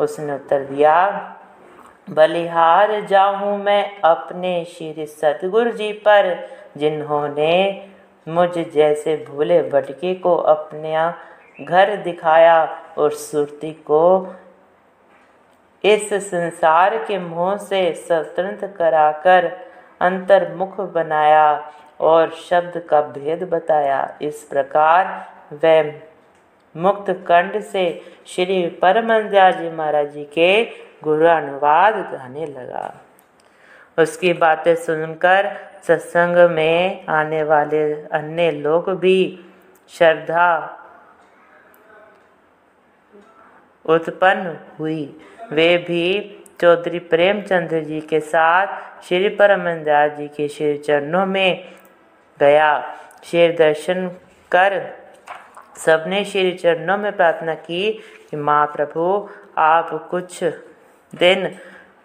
उसने 0.00 0.34
उत्तर 0.34 0.64
दिया, 0.64 0.94
बलिहार 2.10 3.00
जाऊँ 3.00 3.56
मैं 3.58 4.00
अपने 4.00 4.64
श्री 4.64 5.06
सतगुरु 5.06 5.70
जी 5.70 5.92
पर, 5.92 6.48
जिन्होंने 6.76 7.88
मुझ 8.26 8.58
जैसे 8.58 9.16
भूले 9.28 9.62
भटके 9.62 10.14
को 10.14 10.34
अपने 10.34 10.94
घर 11.64 11.96
दिखाया 11.96 12.64
और 12.98 13.12
सुरती 13.12 13.70
को 13.72 14.02
इस 15.84 16.12
संसार 16.24 16.96
के 17.04 17.18
मोह 17.18 17.56
से 17.56 17.92
स्वतंत्र 17.94 18.66
कराकर 18.66 19.46
अंतर्मुख 20.00 20.80
बनाया 20.80 21.72
और 22.00 22.30
शब्द 22.30 22.78
का 22.90 23.00
भेद 23.00 23.42
बताया। 23.42 24.18
इस 24.22 24.42
प्रकार 24.44 25.06
वह 25.52 25.92
मुक्त 26.74 27.10
कंड 27.28 27.60
से 27.62 27.84
श्री 28.26 28.66
परमंद्या 28.82 29.50
जी 29.50 29.70
महाराज 29.70 30.12
जी 30.12 30.24
के 30.24 30.64
गुरु 31.04 31.26
अनुवाद 31.26 31.94
गाने 32.12 32.46
लगा। 32.46 32.94
उसकी 33.98 34.32
बातें 34.32 34.76
सुनकर 34.76 35.56
सत्संग 35.82 36.50
में 36.50 37.06
आने 37.06 37.42
वाले 37.42 37.94
अन्य 37.94 38.50
लोग 38.50 38.90
भी 38.90 39.44
श्रद्धा 39.88 40.78
उत्पन्न 43.86 44.56
हुई। 44.78 45.20
वे 45.52 45.78
भी 45.78 46.36
चौधरी 46.60 46.98
प्रेमचंद्र 46.98 47.80
जी 47.80 48.00
के 48.00 48.20
साथ 48.20 48.66
श्री 49.02 49.28
परमदास 49.28 50.12
जी 50.12 50.28
के 50.28 50.48
श्री 50.48 50.78
चरणों 50.78 51.26
में 51.26 51.74
गया। 52.40 52.94
श्री 53.24 53.48
दर्शन 53.48 54.08
कर 54.52 54.92
सबने 55.76 56.24
श्री 56.24 56.52
चरणों 56.52 56.98
में 56.98 57.16
प्रार्थना 57.16 57.54
की 57.54 57.92
कि, 58.30 58.36
माँ 58.36 58.66
प्रभु, 58.66 59.28
आप 59.58 60.08
कुछ 60.10 60.44
दिन 61.14 61.58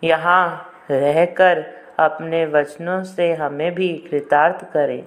यहाँ 0.03 0.73
रहकर 0.91 1.80
अपने 2.01 2.45
वचनों 2.45 3.03
से 3.03 3.33
हमें 3.33 3.73
भी 3.75 3.93
कृतार्थ 4.11 4.63
करें। 4.73 5.03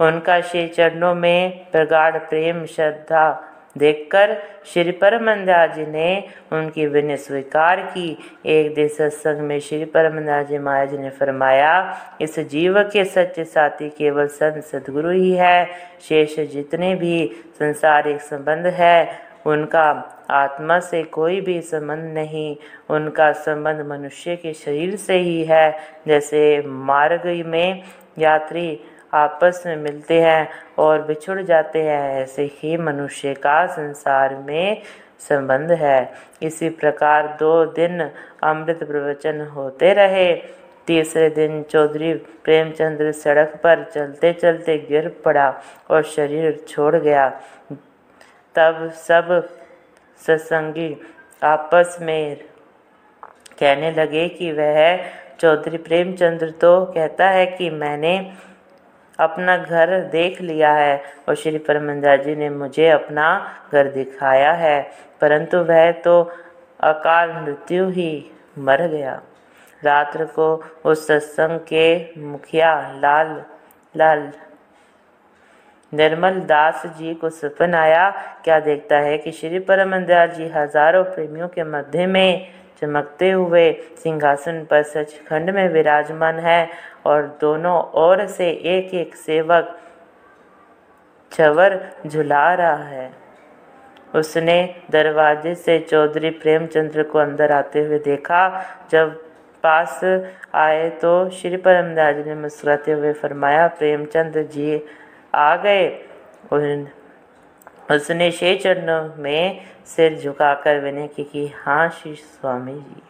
उनका 0.00 0.40
श्री 0.40 0.66
चरणों 0.68 1.14
में 1.14 1.70
प्रगाढ़ 1.72 2.16
प्रेम, 2.18 2.64
श्रद्धा 2.66 3.46
देखकर 3.78 4.36
श्री 4.66 4.90
परमंदास 4.92 5.74
जी 5.74 5.84
ने 5.86 6.24
उनकी 6.52 6.86
विनय 6.86 7.16
स्वीकार 7.16 7.80
की। 7.80 8.18
एक 8.46 8.74
दिन 8.74 8.88
सत्संग 8.88 9.40
में 9.40 9.58
श्री 9.60 9.84
परमंदास 9.84 10.46
जी 10.46 10.58
महाराज 10.58 10.94
ने 10.94 11.10
फरमाया, 11.10 12.00
इस 12.20 12.38
जीव 12.40 12.82
के 12.82 13.04
सच्चे 13.04 13.44
साथी 13.44 13.88
केवल 13.88 14.26
संत 14.26 14.64
सदगुरु 14.64 15.10
ही 15.10 15.32
है। 15.32 15.68
शेष 16.08 16.38
जितने 16.40 16.94
भी 16.94 17.30
संसारिक 17.58 18.20
संबंध 18.20 18.66
है, 18.66 19.08
उनका 19.46 19.92
आत्मा 20.30 20.78
से 20.80 21.02
कोई 21.02 21.40
भी 21.40 21.60
संबंध 21.60 22.14
नहीं, 22.14 22.56
उनका 22.90 23.32
संबंध 23.32 23.80
मनुष्य 23.80 24.36
के 24.36 24.52
शरीर 24.52 24.96
से 24.96 25.14
ही 25.14 25.44
है। 25.44 25.78
जैसे 26.06 26.62
मार्ग 26.66 27.26
में 27.46 27.82
यात्री 28.18 28.80
आपस 29.14 29.62
में 29.66 29.76
मिलते 29.76 30.20
हैं 30.20 30.48
और 30.78 31.02
बिछुड़ 31.02 31.40
जाते 31.42 31.82
हैं, 31.82 32.22
ऐसे 32.22 32.50
ही 32.54 32.76
मनुष्य 32.76 33.34
का 33.34 33.66
संसार 33.66 34.34
में 34.34 34.82
संबंध 35.18 35.72
है। 35.72 36.12
इसी 36.42 36.68
प्रकार 36.70 37.36
दो 37.40 37.64
दिन 37.66 38.00
अमृत 38.42 38.84
प्रवचन 38.84 39.40
होते 39.40 39.92
रहे। 39.94 40.34
तीसरे 40.86 41.28
दिन 41.30 41.62
चौधरी 41.62 42.14
प्रेमचंद्र 42.44 43.12
सड़क 43.12 43.60
पर 43.62 43.84
चलते 43.84 44.32
चलते 44.32 44.76
गिर 44.78 45.08
पड़ा 45.24 45.54
और 45.90 46.02
शरीर 46.02 46.64
छोड़ 46.68 46.96
गया। 46.96 47.28
तब 48.54 48.90
सब 48.94 49.48
सत्संगी। 50.26 50.94
आपस 51.42 51.98
में 52.00 52.36
कहने 53.60 53.90
लगे 53.92 54.28
कि 54.28 54.52
वह 54.52 54.78
चौधरी 55.40 55.78
प्रेमचंद्र 55.78 56.50
तो 56.60 56.84
कहता 56.84 57.28
है 57.28 57.46
कि 57.46 57.70
मैंने 57.70 58.14
अपना 59.18 59.56
घर 59.56 59.98
देख 60.10 60.40
लिया 60.40 60.72
है 60.72 61.02
और 61.28 61.34
श्री 61.34 61.58
परमंदा 61.60 62.16
जी 62.16 62.34
ने 62.36 62.48
मुझे 62.50 62.88
अपना 62.88 63.26
घर 63.72 63.90
दिखाया 63.90 64.52
है, 64.52 64.80
परंतु 65.20 65.58
वह 65.64 65.90
तो 66.02 66.20
अकाल 66.82 67.32
मृत्यु 67.34 67.88
ही 67.88 68.12
मर 68.58 68.86
गया। 68.86 69.20
रात्र 69.82 70.24
को 70.28 70.46
उस 70.84 71.06
सत्संग 71.06 71.58
के 71.68 72.20
मुखिया 72.22 72.72
लाल 72.98 73.42
लाल 73.94 74.30
निर्मल 75.92 76.40
दास 76.46 76.82
जी 76.98 77.14
को 77.14 77.30
सपन 77.30 77.74
आया। 77.74 78.08
क्या 78.44 78.58
देखता 78.60 78.98
है 78.98 79.16
कि 79.18 79.32
श्री 79.32 79.58
परमंदर 79.60 80.34
जी 80.34 80.48
हज़ारों 80.48 81.04
प्रेमियों 81.04 81.48
के 81.48 81.64
मध्य 81.66 82.06
में 82.06 82.46
चमकते 82.80 83.30
हुए 83.30 83.70
सिंहासन 84.02 84.64
पर 84.70 84.82
सचखंड 84.84 85.50
में 85.50 85.68
विराजमान 85.68 86.38
है 86.38 86.68
और 87.06 87.26
दोनों 87.40 87.80
ओर 88.00 88.26
से 88.28 88.50
एक 88.50 88.94
एक 88.96 89.14
सेवक 89.16 89.76
छवर 91.32 91.78
झुला 92.06 92.52
रहा 92.54 92.84
है। 92.84 93.10
उसने 94.14 94.58
दरवाजे 94.90 95.54
से 95.56 95.78
चौधरी 95.80 96.30
प्रेमचंद्र 96.38 97.02
को 97.02 97.18
अंदर 97.18 97.52
आते 97.52 97.80
हुए 97.80 97.98
देखा। 98.00 98.40
जब 98.90 99.12
पास 99.64 100.00
आए 100.54 100.88
तो 101.00 101.12
श्री 101.30 101.56
परमदास 101.58 102.16
जी 102.16 102.22
ने 102.22 102.34
मुस्कुराते 102.36 102.92
हुए 102.92 103.12
फरमाया 103.14 103.66
प्रेमचंद 103.78 104.38
जी 104.52 104.76
आ 105.34 105.56
गए। 105.56 105.88
उसने 107.90 108.30
छह 108.30 108.54
चरणों 108.54 109.02
में 109.16 109.60
सिर 109.86 110.18
झुकाकर 110.18 110.78
विनय 110.80 111.06
की 111.06 111.24
कि 111.24 111.46
हाँ 111.56 111.88
श्री 111.92 112.14
स्वामी 112.14 112.72
जी। 112.72 113.02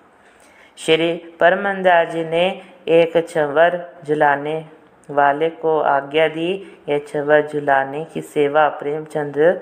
श्री 0.78 1.12
परमंदास 1.40 2.08
जी 2.08 2.24
ने 2.24 2.44
एक 2.88 3.16
छवर 3.28 3.78
झुलाने 4.04 4.64
वाले 5.08 5.48
को 5.50 5.78
आज्ञा 5.80 6.28
दी। 6.28 6.52
यह 6.88 6.98
छवर 7.08 7.46
झुलाने 7.46 8.04
की 8.04 8.20
सेवा 8.20 8.68
प्रेमचंद्र 8.68 9.52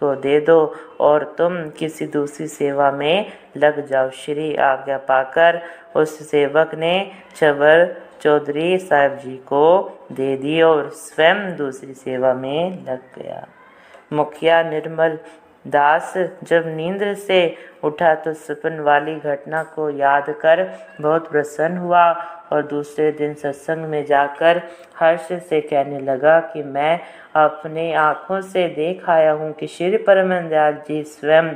को 0.00 0.14
दे 0.14 0.40
दो 0.40 0.58
और 1.00 1.24
तुम 1.38 1.58
किसी 1.70 2.06
दूसरी 2.06 2.46
सेवा 2.48 2.90
में 2.90 3.32
लग 3.56 3.86
जाओ। 3.86 4.10
श्री 4.14 4.54
आज्ञा 4.62 4.98
पाकर 5.08 5.60
उस 5.96 6.18
सेवक 6.30 6.74
ने 6.74 6.94
छवर 7.36 7.84
चौधरी 8.22 8.78
साहब 8.78 9.18
जी 9.18 9.36
को 9.36 9.64
दे 10.12 10.36
दी 10.36 10.62
और 10.62 10.90
स्वयं 10.90 11.56
दूसरी 11.56 11.94
सेवा 11.94 12.34
में 12.34 12.84
लग 12.84 13.00
गया। 13.18 13.46
मुखिया 14.12 14.62
निर्मल 14.62 15.18
दास, 15.66 16.14
जब 16.42 16.64
नींद 16.66 17.14
से 17.14 17.56
उठा 17.84 18.14
तो 18.14 18.32
सपन 18.32 18.80
वाली 18.80 19.14
घटना 19.14 19.62
को 19.62 19.90
याद 19.90 20.30
कर 20.30 20.78
बहुत 21.00 21.30
प्रसन्न 21.30 21.76
हुआ 21.76 22.12
और 22.52 22.62
दूसरे 22.62 23.12
दिन 23.12 23.34
सत्संग 23.34 23.84
में 23.84 24.04
जाकर 24.04 24.62
हर्ष 24.96 25.26
से 25.26 25.60
कहने 25.60 26.00
लगा 26.00 26.40
कि 26.40 26.62
मैं 26.62 27.00
अपने 27.36 27.92
आँखों 27.94 28.40
से 28.40 28.68
देख 28.68 29.08
आया 29.10 29.32
हूँ 29.32 29.52
कि 29.52 29.66
श्री 29.66 29.96
परमदयाल 29.96 30.72
जी 30.88 31.02
स्वयं 31.02 31.48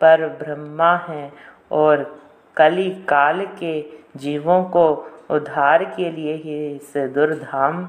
पर 0.00 0.26
ब्रह्मा 0.28 0.96
हैं 0.96 1.32
और 1.72 2.20
कली 2.56 2.90
काल 2.90 3.46
के 3.46 3.84
जीवों 4.16 4.64
को 4.64 5.11
उद्धार 5.32 5.84
के 5.84 6.10
लिए 6.10 6.34
ही 6.34 6.76
इस 6.76 6.96
दुर्धाम 6.96 7.84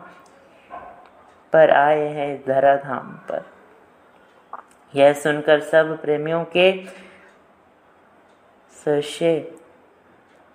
पर 1.53 1.71
आए 1.71 2.08
हैं, 2.08 2.43
धराधाम 2.47 3.10
पर। 3.29 3.43
यह 4.95 5.13
सुनकर 5.13 5.60
सब 5.60 6.01
प्रेमियों 6.01 6.43
के 6.43 6.86
संशय 8.86 9.43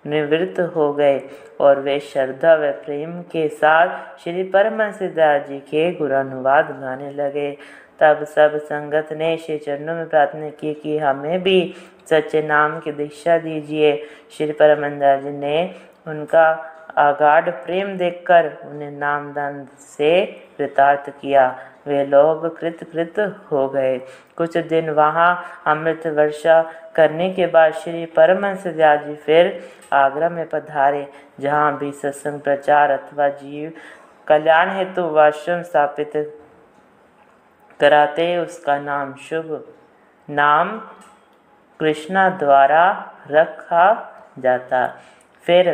निवृत्त 0.05 0.59
हो 0.59 0.93
गए 0.93 1.21
और 1.61 1.79
वे 1.79 1.99
श्रद्धा 1.99 2.55
व 2.55 2.71
प्रेम 2.71 3.21
के 3.21 3.47
साथ 3.49 4.17
श्री 4.17 4.43
परम 4.43 4.91
सिद्धा 4.91 5.37
जी 5.37 5.59
के 5.59 5.91
गुरानुवाद 5.91 6.65
गाने 6.81 7.11
लगे। 7.11 7.57
तब 7.99 8.23
सब 8.23 8.57
संगत 8.57 9.13
ने 9.13 9.37
श्री 9.37 9.57
चरणों 9.57 9.95
में 9.95 10.09
प्रार्थना 10.09 10.49
की 10.49 10.73
कि 10.73 10.97
हमें 10.97 11.43
भी 11.43 11.75
सच्चे 12.09 12.41
नाम 12.41 12.79
की 12.79 12.91
दीक्षा 12.91 13.37
दीजिए। 13.37 14.05
श्री 14.37 14.51
परमंदा 14.51 15.15
जी 15.15 15.29
ने 15.29 15.75
उनका 16.07 16.75
आगाढ़ 16.99 17.49
प्रेम 17.49 17.97
देखकर 17.97 18.51
उन्हें 18.65 18.91
नामदान 18.91 19.65
से 19.79 20.25
कृतार्थ 20.57 21.09
किया। 21.11 21.47
वे 21.87 22.05
लोग 22.05 22.57
कृत 22.59 22.83
कृत 22.91 23.19
हो 23.51 23.67
गए। 23.69 23.97
कुछ 24.37 24.57
दिन 24.67 24.89
वहाँ 24.89 25.29
अमृत 25.67 26.07
वर्षा 26.07 26.61
करने 26.95 27.29
के 27.33 27.47
बाद 27.47 27.73
श्री 27.73 28.05
परमहंस 28.05 28.63
जी 28.67 29.15
फिर 29.15 29.59
आगरा 29.93 30.29
में 30.29 30.47
पधारे, 30.49 31.07
जहाँ 31.39 31.77
भी 31.77 31.91
सत्संग, 31.91 32.39
प्रचार 32.41 32.91
अथवा 32.91 33.27
जीव 33.29 33.71
कल्याण 34.27 34.69
हेतु 34.69 35.07
वाश्रम 35.09 35.61
स्थापित 35.61 36.11
कराते 37.79 38.37
उसका 38.37 38.77
नाम 38.79 39.13
शुभ 39.29 39.63
नाम 40.27 40.77
कृष्णा 41.79 42.29
द्वारा 42.29 42.83
रखा 43.31 43.85
जाता। 44.39 44.85
फिर 45.45 45.71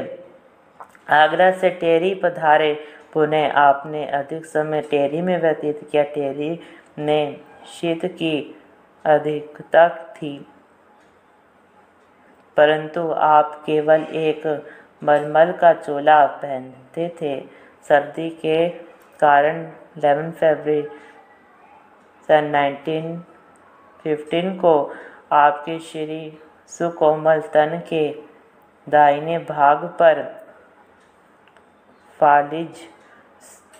आगरा 1.09 1.51
से 1.51 1.69
टेरी 1.69 2.15
पधारे। 2.15 2.83
पुनः 3.13 3.51
आपने 3.51 4.07
अधिक 4.07 4.45
समय 4.45 4.81
टेरी 4.81 5.21
में 5.21 5.41
व्यतीत 5.41 5.87
किया। 5.91 6.03
टेरी 6.03 6.59
ने 6.97 7.41
शीत 7.65 8.05
की 8.05 8.61
अधिकता 9.05 9.89
थी। 9.89 10.47
परंतु 12.57 13.11
आप 13.11 13.63
केवल 13.65 14.01
एक 14.01 14.67
मलमल 15.03 15.51
का 15.51 15.73
चोला 15.73 16.25
पहनते 16.25 17.15
थे। 17.21 17.43
सर्दी 17.87 18.29
के 18.29 18.69
कारण 19.19 19.71
11 19.97 20.31
फरवरी 20.31 20.87
सन 22.27 22.55
1915 22.55 24.57
को 24.57 24.93
आपके 25.31 25.79
श्री 25.79 26.39
सुकोमल 26.67 27.39
तन 27.39 27.81
के 27.89 28.15
दाहिने 28.89 29.39
भाग 29.39 29.77
पर 29.77 30.34
फालिज 32.19 32.81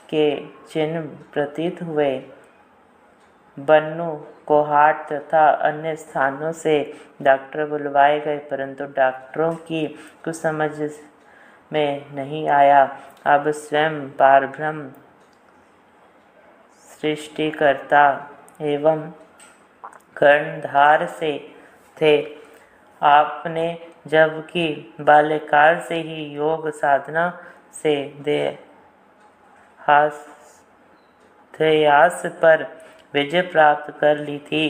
के 0.10 0.30
चिन्ह 0.70 1.02
प्रतीत 1.34 1.82
हुए। 1.82 2.12
बन्नू 3.58 4.12
कोहाट 4.48 5.12
तथा 5.12 5.48
अन्य 5.68 5.96
स्थानों 5.96 6.52
से 6.54 6.76
डॉक्टर 7.22 7.66
बुलवाए 7.66 8.20
गए, 8.20 8.38
परंतु 8.40 8.86
डॉक्टरों 8.96 9.52
की 9.68 9.88
कुछ 10.24 10.36
समझ 10.36 10.72
में 11.74 12.16
नहीं 12.16 12.48
आया। 12.50 12.84
अब 13.26 13.50
स्वयं 13.52 14.00
पारब्रह्म, 14.12 14.90
सृष्टिकर्ता 16.92 18.06
एवं 18.64 19.10
कर्णधार 20.18 21.06
से 21.10 21.32
थे। 21.98 22.16
आपने 23.02 23.68
जबकि 24.08 24.68
बाल्यकाल 25.02 25.80
से 25.80 25.96
ही 25.96 26.24
योग 26.26 26.70
साधना 26.76 27.28
से 27.76 27.96
देहास 28.20 28.66
पर 32.42 32.64
विजय 33.14 33.42
प्राप्त 33.42 33.92
कर 34.00 34.18
ली 34.18 34.38
थी, 34.40 34.64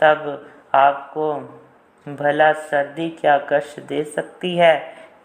तब 0.00 0.50
आपको 0.74 1.26
भला 2.06 2.52
सर्दी 2.52 3.08
क्या 3.10 3.36
कष्ट 3.50 3.80
दे 3.82 4.02
सकती 4.06 4.56
है? 4.56 4.74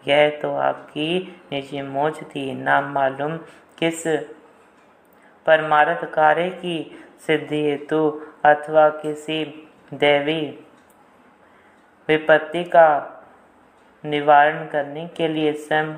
यह 0.08 0.22
तो 0.42 0.54
आपकी 0.58 1.08
निजी 1.52 1.82
मोज 1.82 2.16
थी। 2.30 2.44
नाम 2.54 2.84
मालूम 2.92 3.36
किस 3.78 4.06
परमारथ 5.46 6.04
कार्य 6.14 6.48
की 6.56 6.76
सिद्धि 7.26 7.60
हेतु 7.62 8.00
अथवा 8.44 8.88
किसी 9.02 9.38
देवी 9.94 10.40
विपत्ति 12.08 12.64
का 12.64 12.88
निवारण 14.04 14.66
करने 14.66 15.06
के 15.16 15.28
लिए 15.28 15.52
स्वयं 15.52 15.88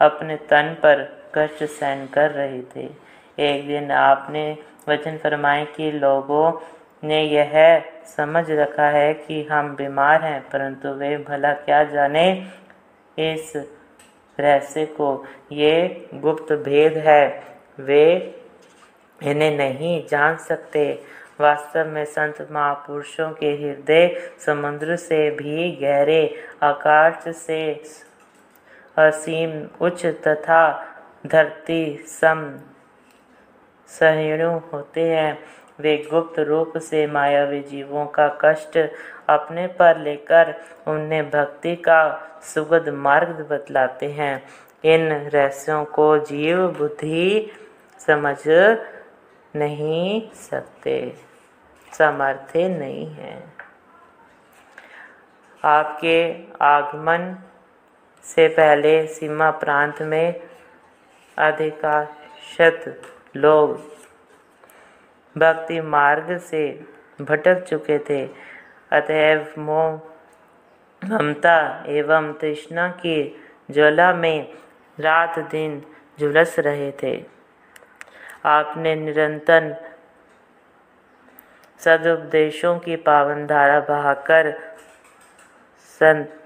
अपने 0.00 0.36
तन 0.36 0.76
पर 0.78 1.24
कष्ट 1.34 1.64
सहन 1.64 2.06
कर 2.06 2.30
रहे 2.30 2.62
थे। 2.62 2.88
एक 3.38 3.66
दिन 3.66 3.90
आपने 3.90 4.58
वचन 4.88 5.18
फरमाए 5.18 5.64
कि, 5.64 5.92
लोगों 5.92 6.52
ने 7.04 7.22
यह 7.22 7.82
समझ 8.04 8.50
रखा 8.50 8.88
है 8.88 9.14
कि 9.14 9.44
हम 9.44 9.76
बीमार 9.76 10.22
हैं, 10.22 10.40
परंतु 10.40 10.88
वे 10.88 11.16
भला 11.16 11.52
क्या 11.52 11.84
जाने 11.84 12.46
इस 13.18 13.52
रहस्य 14.40 14.86
को। 14.86 15.24
ये 15.52 16.08
गुप्त 16.14 16.52
भेद 16.52 16.96
है। 16.96 17.44
वे 17.80 18.40
इन्हें 19.22 19.56
नहीं 19.56 20.06
जान 20.06 20.36
सकते। 20.36 21.02
वास्तव 21.40 21.84
में 21.86 22.04
संत 22.04 22.48
महापुरुषों 22.50 23.30
के 23.30 23.46
हृदय 23.46 24.30
समुद्र 24.46 24.96
से 24.96 25.30
भी 25.30 25.70
गहरे 25.70 26.34
आकाश 26.62 27.36
से 27.36 27.82
असीम 28.96 29.52
उच्च 29.80 30.04
तथा 30.26 30.62
धरती 31.26 31.82
सम 32.08 32.40
सहिणु 33.90 34.50
होते 34.72 35.08
हैं। 35.08 35.38
वे 35.80 35.96
गुप्त 36.10 36.38
रूप 36.38 36.76
से 36.78 37.06
मायावी 37.06 37.60
जीवों 37.60 38.06
का 38.06 38.28
कष्ट 38.40 38.78
अपने 39.28 39.66
पर 39.66 39.98
लेकर 39.98 40.54
उन्हें 40.86 41.30
भक्ति 41.30 41.74
का 41.76 42.02
सुगध 42.42 42.88
मार्ग 42.88 43.40
बतलाते 43.50 44.10
हैं। 44.12 44.36
इन 44.84 45.12
रहस्यों 45.28 45.84
को 45.84 46.06
जीव 46.18 46.66
बुद्धि 46.68 47.50
समझ 48.00 48.36
नहीं 49.54 50.30
सकते, 50.34 50.96
समर्थ 51.92 52.56
नहीं 52.56 53.06
है। 53.06 53.36
आपके 55.64 56.18
आगमन 56.62 57.34
से 58.24 58.48
पहले 58.48 59.06
सीमा 59.06 59.50
प्रांत 59.50 60.02
में 60.02 60.40
अधिकाशत 61.38 63.02
लोग 63.36 63.76
भक्ति 65.38 65.80
मार्ग 65.80 66.38
से 66.38 66.86
भटक 67.20 67.64
चुके 67.64 67.98
थे। 67.98 68.26
अतएव 68.92 69.54
मोह, 69.58 70.00
ममता 71.04 71.84
एवं 71.86 72.32
तृष्णा 72.32 72.88
की 72.88 73.42
ज्वाला 73.70 74.14
में 74.14 74.52
रात 75.00 75.38
दिन 75.38 75.82
झुलस 76.20 76.58
रहे 76.58 76.92
थे। 77.02 77.24
आपने 78.44 78.94
निरंतर 78.94 79.76
सदुपदेशों 81.78 82.78
की 82.78 82.96
पावन 82.96 83.46
धारा 83.46 83.80
बहाकर 83.80 84.50
संत 85.80 86.40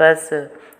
बस 0.00 0.28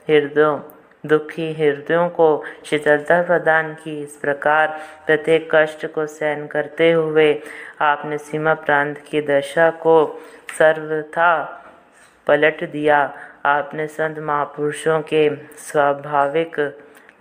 हृदयों, 0.09 0.59
दुखी 1.06 1.52
हृदयों 1.52 2.09
को 2.09 2.28
शीतलता 2.66 3.22
प्रदान 3.22 3.72
की। 3.74 4.00
इस 4.02 4.16
प्रकार 4.16 4.78
प्रत्येक 5.06 5.48
कष्ट 5.54 5.87
को 5.87 6.06
सहन 6.06 6.46
करते 6.46 6.90
हुए 6.92 7.33
आपने 7.80 8.18
सीमा 8.18 8.54
प्रांत 8.54 8.98
की 9.09 9.20
दशा 9.22 9.70
को 9.83 9.96
सर्वथा 10.59 11.33
पलट 12.26 12.64
दिया। 12.70 12.98
आपने 13.46 13.87
संत 13.88 14.18
महापुरुषों 14.18 15.00
के 15.02 15.28
स्वाभाविक 15.59 16.59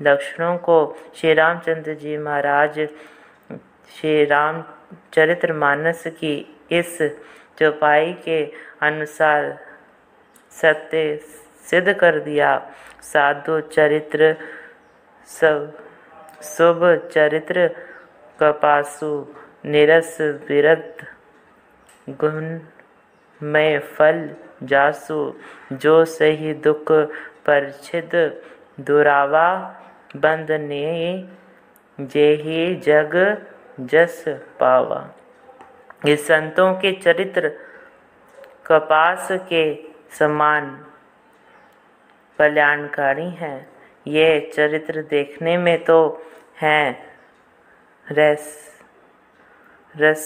लक्षणों 0.02 0.58
को 0.58 0.78
श्री 1.16 1.34
रामचंद्र 1.34 1.94
जी 1.94 2.18
महाराज, 2.18 2.80
श्री 3.96 4.26
राम 4.26 4.64
चरित्र 5.14 5.54
मानस 5.54 6.04
की 6.08 6.36
इस 6.72 6.98
चौपाई 7.60 8.14
के 8.26 8.44
अनुसार 8.82 9.58
सत्य 10.52 11.20
सिद्ध 11.70 11.94
कर 11.94 12.20
दिया। 12.20 12.52
साधु 13.04 13.60
चरित्र 13.62 14.36
सब, 15.28 15.78
शुभ 16.44 16.84
चरित्र 17.14 17.68
कपासु, 18.40 19.12
निरस 19.66 20.18
विरत 20.22 20.98
गुण 22.10 22.60
में 23.42 23.80
फल 23.80 24.30
जासु, 24.64 25.34
जो 25.74 26.06
सही 26.06 26.54
दुख 26.54 26.92
परछिद 27.46 28.12
दुरावा 28.80 29.48
बंदने 30.16 30.88
जेहि 32.00 32.76
जग 32.76 33.16
जस 33.80 34.24
पावा। 34.60 35.08
इस 36.08 36.28
संतों 36.28 36.74
के 36.74 36.92
चरित्र 36.92 37.50
कपास 38.68 39.28
के 39.32 39.64
समान 40.12 40.86
कल्याणकारी 42.40 43.30
हैं। 43.30 43.70
ये 44.06 44.40
चरित्र 44.54 45.02
देखने 45.02 45.58
में 45.58 45.78
तो 45.84 45.98
हैं। 46.62 47.10
रस 48.08 48.46
रस 49.96 50.26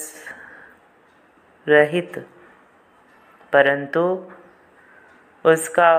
रहित, 1.67 2.17
परंतु 3.53 4.01
उसका 5.45 5.91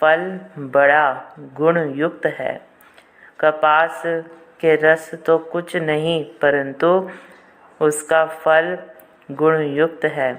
फल 0.00 0.38
बड़ा 0.58 1.34
गुण 1.54 1.78
युक्त 1.94 2.26
है। 2.26 2.54
कपास 3.40 4.02
के 4.60 4.74
रस 4.76 5.10
तो 5.26 5.38
कुछ 5.38 5.76
नहीं, 5.76 6.24
परंतु 6.38 7.10
उसका 7.80 8.24
फल 8.26 8.76
गुण 9.30 9.62
युक्त 9.62 10.04
है। 10.04 10.32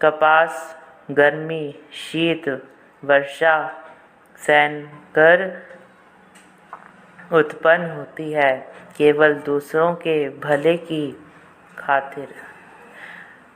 कपास, 0.00 0.76
गर्मी, 1.10 1.74
शीत 1.92 2.48
वर्षा 3.06 3.82
सहन 4.36 4.80
कर 5.18 5.42
उत्पन्न 7.32 7.90
होती 7.90 8.32
है, 8.32 8.68
केवल 8.96 9.34
दूसरों 9.34 9.94
के 9.94 10.28
भले 10.38 10.76
की 10.76 11.10
खातिर। 11.78 12.28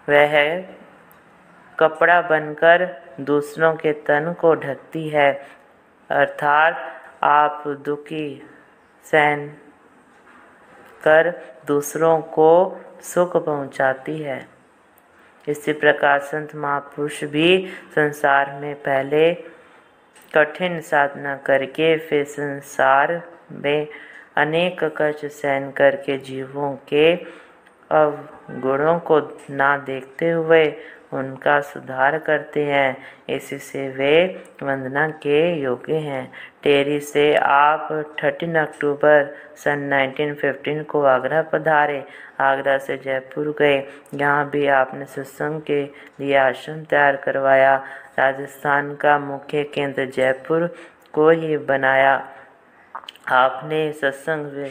वह 0.08 0.61
कपड़ा 1.78 2.20
बनकर 2.20 2.87
दूसरों 3.20 3.74
के 3.76 3.92
तन 3.92 4.34
को 4.40 4.54
ढकती 4.54 5.08
है, 5.08 5.32
अर्थात 6.11 6.74
आप 7.22 7.64
दुखी 7.84 8.50
सहन 9.04 9.48
कर 11.04 11.30
दूसरों 11.66 12.20
को 12.20 12.50
सुख 13.02 13.37
पहुंचाती 13.37 14.18
है। 14.18 14.58
इसी 15.48 15.72
प्रकार 15.72 16.18
संत 16.20 16.54
महापुरुष 16.54 17.22
भी 17.24 17.66
संसार 17.94 18.58
में 18.61 18.74
पहले 18.74 19.32
कठिन 20.34 20.80
साधना 20.80 21.37
करके, 21.37 21.96
फिर 21.98 22.24
संसार 22.24 23.22
में 23.52 23.87
अनेक 24.37 24.84
कष्ट 24.96 25.26
सहन 25.26 25.70
करके 25.70 26.18
जीवों 26.18 26.72
के 26.88 27.14
अवगुणों 27.90 28.98
को 29.00 29.18
ना 29.50 29.76
देखते 29.76 30.30
हुए 30.30 30.64
उनका 31.12 31.61
सुधार 31.61 32.18
करते 32.18 32.64
हैं। 32.64 32.96
इसी 33.28 33.58
से 33.58 33.88
वे 33.88 34.12
वंदना 34.62 35.08
के 35.08 35.38
योग्य 35.61 35.94
हैं। 35.94 36.32
टेरी 36.62 37.00
से 37.00 37.34
आप 37.37 37.88
13 38.20 38.61
अक्टूबर 38.62 39.34
सन 39.56 39.88
1915 39.92 40.82
को 40.82 41.02
आगरा 41.04 41.42
पधारे। 41.42 42.04
आगरा 42.40 42.77
से 42.79 42.96
जयपुर 42.96 43.55
गए। 43.59 43.77
यहाँ 44.14 44.48
भी 44.51 44.66
आपने 44.72 45.05
सत्संग 45.07 45.61
के 45.62 45.83
लिए 46.20 46.37
आश्रम 46.38 46.83
तैयार 46.85 47.16
करवाया। 47.16 47.77
राजस्थान 48.18 48.94
का 48.94 49.18
मुख्य 49.18 49.62
केंद्र 49.64 50.07
जयपुर 50.07 50.66
को 51.12 51.29
ही 51.31 51.57
बनाया। 51.59 52.14
आपने 53.33 53.90
सत्संग 53.92 54.70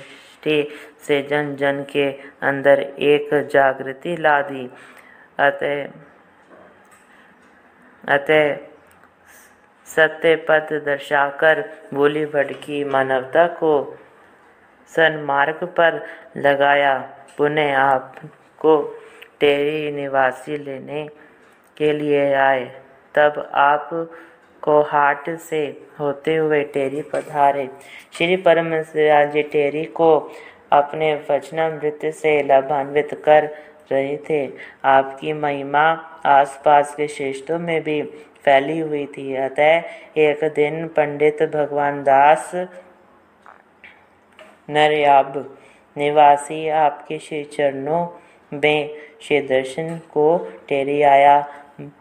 से 1.08 1.22
जन 1.22 1.56
जन 1.56 1.84
के 1.92 2.10
अंदर 2.42 2.80
एक 2.80 3.30
जागृति 3.54 4.16
ला 4.18 4.42
दी। 4.42 4.70
अतः 5.40 5.86
अतः 8.04 8.56
सत्य 9.88 10.36
पद 10.50 10.70
दर्शाकर 10.86 11.62
बोली 11.94 12.26
भड़की 12.26 12.84
मानवता 12.86 13.46
को 13.60 13.72
सन्मार्ग 14.92 15.64
पर 15.78 16.02
लगाया। 16.38 16.94
पुनः 17.38 17.78
आपको 17.78 18.76
टेरी 19.40 19.92
निवासी 19.92 20.58
लेने 20.58 21.08
के 21.78 21.92
लिए 21.94 22.34
आए। 22.34 22.66
तब 23.16 23.50
आप 23.54 23.90
को 24.62 24.82
हाट 24.82 25.30
से 25.40 25.62
होते 26.00 26.36
हुए 26.36 26.64
टेरी 26.64 27.02
पधारे। 27.02 27.70
श्री 28.14 28.36
परम 28.38 28.76
जी 29.32 29.42
टेरी 29.44 29.84
को 29.86 30.10
अपने 30.72 31.14
वचनामृत 31.30 32.00
से 32.14 32.42
लाभान्वित 32.44 33.14
कर 33.26 33.44
रहे 33.92 34.18
थे। 34.30 34.50
आपकी 34.86 35.34
महिमा 35.34 35.86
आसपास 36.26 36.96
के 36.96 37.08
क्षेत्रों 37.08 37.60
में 37.60 37.82
भी 37.84 38.02
फैली 38.46 38.80
हुई 38.80 39.06
थी। 39.06 39.36
अतः 39.36 39.84
एक 40.18 40.44
दिन 40.56 40.88
पंडित 40.88 41.44
भगवान 41.44 42.04
दास 42.04 42.52
नरयाब 44.70 45.58
निवासी 45.98 46.70
आपके 46.70 47.20
श्री 47.20 47.44
चरणों 47.44 48.08
में 48.54 48.90
श्री 49.22 49.42
दर्शन 49.42 49.98
को 49.98 50.38
आया। 51.04 51.40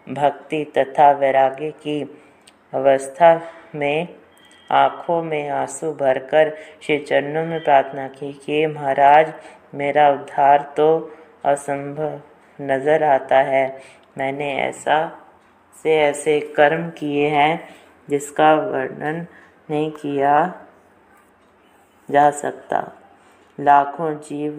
भक्ति 0.09 0.65
तथा 0.79 1.11
वैराग्य 1.11 1.71
की 1.71 2.03
अवस्था 2.75 3.41
में 3.75 4.09
आँखों 4.71 5.23
में 5.23 5.49
आँसू 5.49 5.93
भरकर 5.93 6.57
श्री 6.83 6.99
चरणों 6.99 7.45
में 7.47 7.65
प्रार्थना 7.65 8.09
की 8.09 8.33
कि, 8.33 8.67
महाराज, 8.67 9.33
मेरा 9.75 10.09
उद्धार 10.11 10.75
तो 10.77 10.89
असंभव 11.45 12.21
नज़र 12.61 13.03
आता 13.05 13.39
है। 13.39 13.81
मैंने 14.19 14.55
ऐसा 14.57 14.99
से 15.83 15.97
ऐसे 15.97 16.41
कर्म 16.41 16.91
किए 16.91 17.29
हैं 17.29 17.69
जिसका 18.11 18.55
वर्णन 18.55 19.27
नहीं 19.71 19.91
किया 19.91 20.55
जा 22.11 22.31
सकता। 22.31 22.93
लाखों 23.59 24.13
जीव 24.21 24.59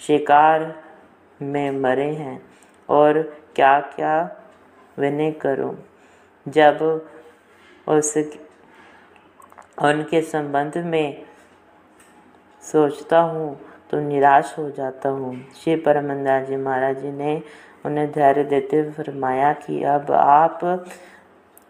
शिकार 0.00 0.72
में 1.42 1.70
मरे 1.80 2.10
हैं। 2.14 2.40
और 2.88 3.22
क्या 3.56 3.78
क्या 3.94 4.18
विनय 4.98 5.30
करूँ? 5.32 5.76
जब 6.46 6.82
उस 7.86 8.16
उनके 9.82 10.20
संबंध 10.22 10.76
में 10.84 11.24
सोचता 12.62 13.20
हूँ 13.20 13.58
तो 13.90 14.00
निराश 14.00 14.54
हो 14.58 14.70
जाता 14.70 15.08
हूँ। 15.08 15.34
श्री 15.54 15.76
परमंदास 15.76 16.46
जी 16.48 16.56
महाराज 16.56 17.00
जी 17.02 17.10
ने 17.12 17.42
उन्हें 17.86 18.10
धैर्य 18.12 18.44
देते 18.44 18.78
हुए 18.78 18.90
फरमाया 18.92 19.52
कि 19.54 19.82
अब 19.84 20.10
आप 20.12 20.64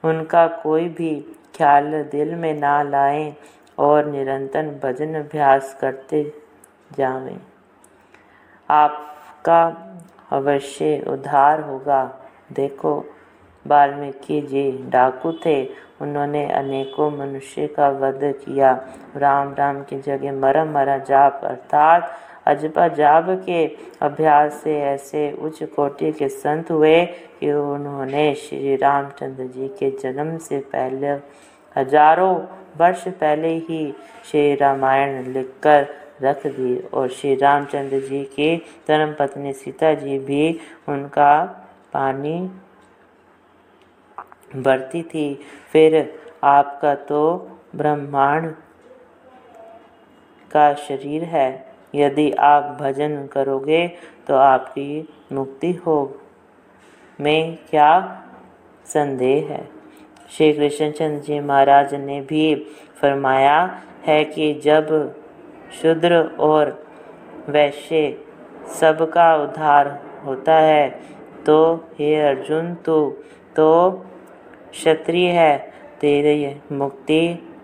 उनका 0.05 0.47
कोई 0.63 0.89
भी 0.89 1.15
ख्याल 1.57 2.03
दिल 2.03 2.35
में 2.35 2.53
ना 2.55 2.83
लाएँ। 2.83 3.35
और 3.79 4.07
निरंतर 4.07 4.81
भजन 4.85 5.15
अभ्यास 5.15 5.77
करते 5.81 6.23
जावें। 6.99 7.39
आपका 8.69 9.63
अवश्य 10.33 11.05
उद्धार 11.09 11.61
होगा। 11.61 12.05
देखो, 12.53 12.99
वाल्मीकि 13.65 14.41
जी 14.41 14.71
डाकू 14.91 15.33
थे। 15.47 15.63
उन्होंने 16.01 16.45
अनेकों 16.53 17.11
मनुष्य 17.11 17.67
का 17.67 17.89
वध 17.89 18.21
किया। 18.45 18.73
राम 19.17 19.55
राम 19.55 19.83
की 19.83 19.99
जगह 19.99 20.33
मरा 20.33 20.65
मरा 20.65 20.99
जाप। 20.99 21.41
अर्थात 21.45 22.11
अजबा 22.47 22.89
जाप 22.89 23.27
के 23.47 23.65
अभ्यास 24.03 24.55
से 24.55 24.79
ऐसे 24.81 25.31
उच्च 25.33 25.63
कोटि 25.63 26.13
के 26.13 26.29
संत 26.29 26.71
हुए 26.71 27.05
कि 27.41 27.53
उन्होंने 27.53 28.35
श्री 28.35 28.77
रामचंद्र 28.77 29.47
जी 29.47 29.69
के 29.69 29.91
जन्म 29.91 30.37
से 30.39 30.59
पहले 30.73 31.11
हज़ारों 31.77 32.35
वर्ष 32.77 33.09
पहले 33.09 33.49
ही 33.59 33.95
श्री 34.31 34.55
रामायण 34.55 35.33
लिखकर 35.33 35.87
रख 36.23 36.47
दी 36.47 36.79
और 36.95 37.09
श्री 37.09 37.35
रामचंद्र 37.35 38.01
जी 38.01 38.23
की 38.25 38.57
धर्म 38.89 39.15
पत्नी 39.15 39.53
सीता 39.53 39.93
जी 39.95 40.19
भी 40.19 40.61
उनका 40.89 41.45
पानी 41.93 42.39
बढ़ती 44.57 45.03
थी। 45.03 45.35
फिर 45.73 46.21
आपका 46.45 46.95
तो 46.95 47.23
ब्रह्मांड 47.77 48.53
का 50.51 50.73
शरीर 50.75 51.25
है। 51.25 51.49
यदि 51.95 52.31
आप 52.31 52.77
भजन 52.81 53.27
करोगे 53.27 53.87
तो 54.29 54.35
आपकी 54.35 55.09
मुक्ति 55.33 55.73
हो 55.87 56.21
में 57.21 57.59
क्या 57.71 57.91
संदेह 58.87 59.53
है? 59.53 59.76
श्री 60.31 60.53
कृष्णचंद्र 60.53 61.23
जी 61.23 61.41
महाराज 61.41 61.95
ने 61.95 62.21
भी 62.21 62.67
फरमाया 63.03 63.83
है 64.07 64.25
कि 64.25 64.55
जब 64.55 65.15
शूद्र 65.83 66.37
और 66.39 66.87
वैश्य 67.49 68.19
सबका 68.81 69.35
उद्धार 69.37 70.03
होता 70.25 70.55
है 70.55 70.89
तो 71.47 71.75
हे 71.99 72.15
अर्जुन, 72.21 72.75
तू 72.75 73.11
तो 73.57 73.91
क्षत्रिय 74.71 75.31
है। 75.31 75.73
तेरे 76.01 76.61
मुक्ति 76.73 77.55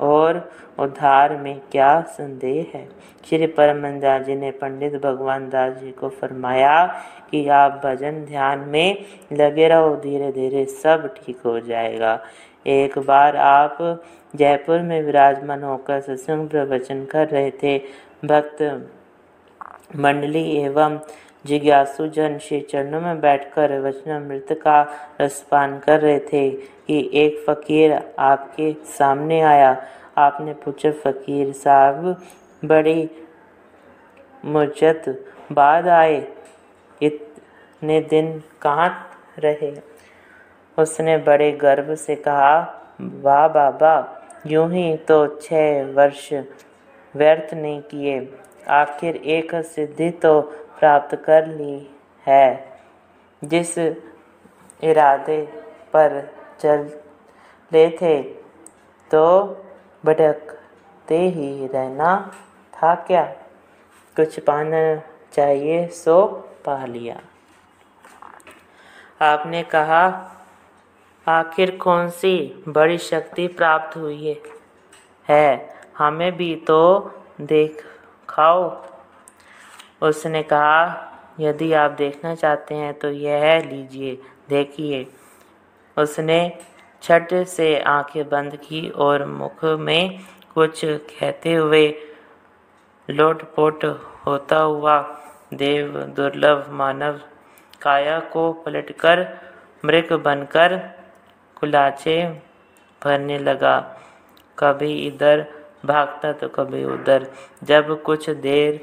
और 0.00 0.52
उद्धार 0.78 1.36
में 1.36 1.60
क्या 1.72 2.00
संदेह 2.00 2.66
है? 2.74 2.88
श्री 3.28 3.46
परमदास 3.46 4.22
जी 4.22 4.34
ने 4.34 4.50
पंडित 4.50 5.02
भगवान 5.02 5.48
दास 5.48 5.72
जी 5.74 5.90
को 5.90 6.08
फरमाया 6.08 6.94
कि 7.32 7.46
आप 7.48 7.80
भजन 7.84 8.24
ध्यान 8.24 8.58
में 8.68 9.04
लगे 9.32 9.68
रहो 9.68 9.94
धीरे 9.96 10.30
धीरे 10.32 10.64
सब 10.64 11.06
ठीक 11.16 11.40
हो 11.46 11.58
जाएगा। 11.60 12.18
एक 12.66 12.98
बार 12.98 13.36
आप 13.36 13.78
जयपुर 14.34 14.80
में 14.80 15.02
विराजमान 15.02 15.62
होकर 15.62 16.00
सत्संग 16.00 16.48
प्रवचन 16.48 17.04
कर 17.04 17.28
रहे 17.28 17.50
थे, 17.62 17.78
भक्त 18.24 18.62
मंडली 19.96 20.44
एवं 20.56 20.98
जिज्ञासु 21.46 22.06
जन 22.06 22.38
श्री 22.38 22.60
चरणों 22.60 23.00
में 23.00 23.20
बैठकर 23.20 23.78
वचनामृत 23.80 24.52
का 24.62 24.82
रसपान 25.20 25.78
कर 25.78 26.00
रहे 26.00 26.18
थे 26.22 26.48
कि 26.86 27.10
एक 27.14 27.44
फकीर 27.48 27.98
आपके 28.18 28.72
सामने 28.88 29.40
आया। 29.42 29.76
आपने 30.18 30.52
पूछा, 30.54 30.90
फकीर 30.92 31.52
साहब, 31.52 32.20
बड़ी 32.62 33.10
मुजत 34.44 35.04
बाद 35.52 35.88
आए? 35.88 36.20
इतने 37.82 38.00
दिन 38.00 38.42
कहाँ 38.62 38.88
रहे? 39.38 39.72
उसने 40.78 41.16
बड़े 41.18 41.50
गर्व 41.52 41.94
से 41.94 42.14
कहा, 42.16 42.58
वाह 43.00 43.46
बाबा, 43.48 43.94
यूँ 44.46 44.68
ही 44.72 44.96
तो 44.96 45.26
छह 45.40 45.90
वर्ष 45.92 46.32
व्यर्थ 47.14 47.54
नहीं 47.54 47.80
किए। 47.82 48.14
आखिर 48.70 49.16
एक 49.16 49.54
सिद्धि 49.66 50.10
तो 50.22 50.40
प्राप्त 50.78 51.14
कर 51.24 51.46
ली 51.46 51.90
है। 52.26 52.46
जिस 53.42 53.78
इरादे 53.78 55.42
पर 55.92 56.20
चल 56.60 56.86
ले 57.72 57.88
थे 57.90 58.22
तो 59.10 59.24
भटकते 60.04 61.18
ही 61.30 61.66
रहना 61.66 62.14
था 62.74 62.94
क्या? 62.94 63.24
कुछ 64.16 64.40
पाना 64.40 64.84
चाहिए, 65.32 65.86
सो 65.88 66.26
पा 66.64 66.84
लिया। 66.86 67.20
आपने 69.22 69.62
कहा, 69.62 70.04
आखिर 71.26 71.76
कौन 71.76 72.08
सी 72.10 72.34
बड़ी 72.68 72.98
शक्ति 72.98 73.46
प्राप्त 73.48 73.96
हुई 73.96 74.26
है? 74.26 74.40
है, 75.28 75.68
हमें 75.98 76.32
भी 76.36 76.54
तो 76.56 76.80
देख 77.40 77.84
खाओ 78.28 78.62
उसने 80.02 80.42
कहा, 80.42 81.08
यदि 81.40 81.72
आप 81.72 81.90
देखना 81.90 82.34
चाहते 82.34 82.74
हैं 82.74 82.92
तो 82.94 83.10
यह 83.10 83.62
लीजिए, 83.70 84.14
देखिए। 84.48 85.06
उसने 85.96 86.38
छठ 87.02 87.34
से 87.46 87.78
आँखें 87.80 88.28
बंद 88.28 88.56
की 88.56 88.88
और 88.90 89.24
मुख 89.26 89.64
में 89.64 90.18
कुछ 90.54 90.84
कहते 90.84 91.54
हुए 91.54 91.86
लोटपोट 93.08 93.84
होता 94.26 94.58
हुआ, 94.58 94.98
देव 95.54 95.98
दुर्लभ 96.16 96.66
मानव 96.70 97.20
काया 97.82 98.18
को 98.32 98.52
पलटकर 98.64 99.26
मृग 99.84 100.12
बनकर 100.24 100.76
कुलाचे 101.56 102.16
भरने 103.02 103.38
लगा। 103.40 103.78
कभी 104.58 104.92
इधर 105.06 105.44
भागता 105.86 106.32
तो 106.34 106.48
कभी 106.50 106.84
उधर। 106.86 107.26
जब 107.64 108.02
कुछ 108.02 108.28
देर 108.42 108.80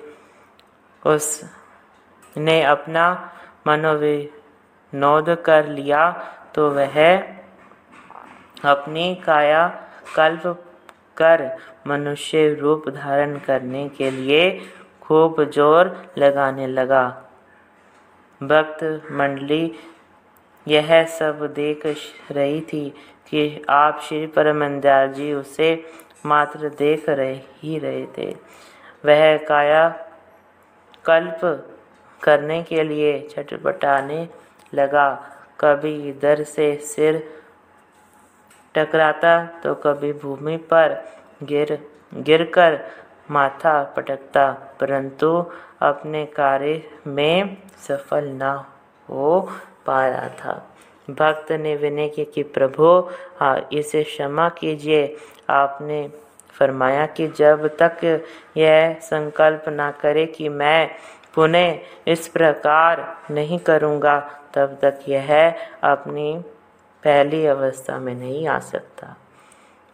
उसने 1.03 2.61
अपना 2.65 3.05
मनोविनोद 3.67 5.29
कर 5.45 5.67
लिया 5.69 6.01
तो 6.55 6.69
वह 6.71 6.97
अपनी 8.65 9.13
काया 9.25 9.67
कल्प 10.15 10.43
कर 11.17 11.43
मनुष्य 11.87 12.53
रूप 12.55 12.89
धारण 12.91 13.37
करने 13.39 13.87
के 13.97 14.11
लिए 14.11 14.43
खूब 15.01 15.43
ज़ोर 15.51 15.95
लगाने 16.17 16.67
लगा। 16.69 17.05
भक्त 18.41 18.83
मंडली, 19.11 19.71
यह 20.67 21.03
सब 21.09 21.45
देख 21.55 21.85
रही 22.31 22.61
थी 22.61 22.89
कि 23.29 23.61
आप 23.69 23.99
श्री 24.01 24.25
परमंदार 24.27 25.07
जी 25.13 25.33
उसे 25.33 25.71
मात्र 26.25 26.69
देख 26.69 27.09
रहे 27.09 27.33
ही 27.33 27.77
रहे 27.79 28.05
थे। 28.17 28.29
वह 29.05 29.37
काया 29.37 29.87
कल्प 31.05 31.39
करने 32.23 32.61
के 32.63 32.83
लिए 32.83 33.19
छटपटाने 33.29 34.27
लगा। 34.73 35.09
कभी 35.59 35.93
इधर 36.09 36.43
से 36.43 36.75
सिर 36.85 37.21
टकराता 38.75 39.33
तो 39.63 39.73
कभी 39.75 40.11
भूमि 40.13 40.57
पर 40.57 40.95
गिर, 41.43 41.77
गिरकर 42.13 42.79
माथा 43.31 43.83
पटकता, 43.83 44.51
परंतु 44.79 45.45
अपने 45.81 46.25
कार्य 46.25 46.89
में 47.07 47.57
सफल 47.87 48.23
न 48.23 48.63
हो 49.09 49.49
पा 49.85 50.07
रहा 50.07 50.29
था। 50.29 50.69
भक्त 51.09 51.51
ने 51.51 51.75
विनय 51.75 52.09
किया 52.09 52.31
कि, 52.33 52.43
प्रभु 52.43 53.09
हाँ 53.39 53.67
इसे 53.73 54.03
क्षमा 54.03 54.49
कीजिए। 54.49 55.15
आपने 55.49 56.11
फरमाया 56.49 57.05
कि 57.05 57.27
जब 57.27 57.77
तक 57.81 58.25
यह 58.57 58.93
संकल्प 59.01 59.69
ना 59.69 59.91
करे 59.91 60.25
कि 60.25 60.49
मैं 60.49 60.89
पुनः 61.35 61.79
इस 62.07 62.27
प्रकार 62.27 63.17
नहीं 63.31 63.59
करूँगा, 63.59 64.39
तब 64.53 64.77
तक 64.81 64.99
यह 65.07 65.53
अपनी 65.83 66.43
पहली 67.03 67.45
अवस्था 67.45 67.99
में 67.99 68.15
नहीं 68.15 68.47
आ 68.47 68.59
सकता। 68.59 69.17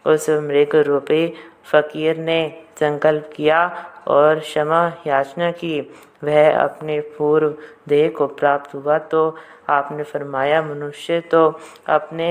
उस 0.06 0.30
मृग 0.30 0.76
रूपी 0.76 1.34
फकीर 1.66 2.16
ने 2.18 2.40
संकल्प 2.80 3.30
किया 3.36 3.60
और 4.08 4.40
क्षमा 4.40 4.80
याचना 5.06 5.50
की। 5.52 5.80
वह 6.24 6.58
अपने 6.58 6.98
पूर्व 7.16 7.54
देह 7.88 8.08
को 8.08 8.26
प्राप्त 8.26 8.74
हुआ 8.74 8.98
तो 8.98 9.36
आपने 9.70 10.02
फरमाया, 10.02 10.62
मनुष्य 10.62 11.20
तो 11.20 11.48
अपने 11.88 12.28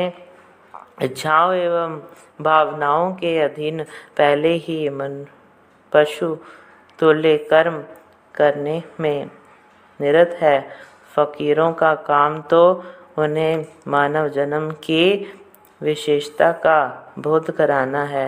इच्छाओं 1.02 1.54
एवं 1.54 2.00
भावनाओं 2.42 3.12
के 3.14 3.38
अधीन 3.40 3.84
पहले 4.18 4.54
ही 4.58 4.78
मन, 4.90 5.26
पशु, 5.92 6.36
तुल्य 7.00 7.38
कर्म 7.50 7.84
करने 8.36 8.82
में 9.00 9.30
निरत 10.00 10.38
है। 10.42 10.60
फकीरों 11.16 11.72
का 11.74 11.94
काम 12.06 12.42
तो 12.42 12.62
उन्हें 13.18 13.66
मानव 13.88 14.28
जन्म 14.30 14.70
की 14.84 15.04
विशेषता 15.82 16.52
का 16.52 16.80
बोध 17.20 17.52
कराना 17.52 18.04
है। 18.04 18.28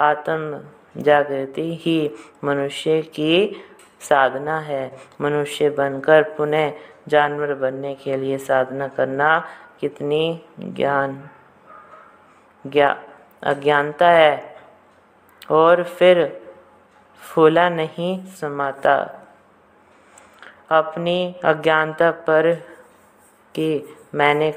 आत्म 0.00 0.60
जागृति 1.02 1.74
ही 1.82 2.10
मनुष्य 2.44 3.02
की 3.02 3.64
साधना 4.00 4.58
है। 4.60 4.96
मनुष्य 5.20 5.70
बनकर 5.70 6.22
पुनः 6.22 6.72
जानवर 7.08 7.54
बनने 7.54 7.94
के 7.94 8.16
लिए 8.16 8.38
साधना 8.38 8.88
करना 8.88 9.38
कितनी 9.80 10.44
ज्ञान, 10.60 11.28
ज्ञा, 12.66 12.90
अज्ञानता 13.42 14.10
है 14.10 14.56
और 15.50 15.82
फिर 15.82 16.42
फूला 17.20 17.68
नहीं 17.68 18.26
समाता। 18.26 18.96
अपनी 20.70 21.34
अज्ञानता 21.44 22.10
पर 22.10 22.54
कि 23.54 23.94
मैंने 24.14 24.50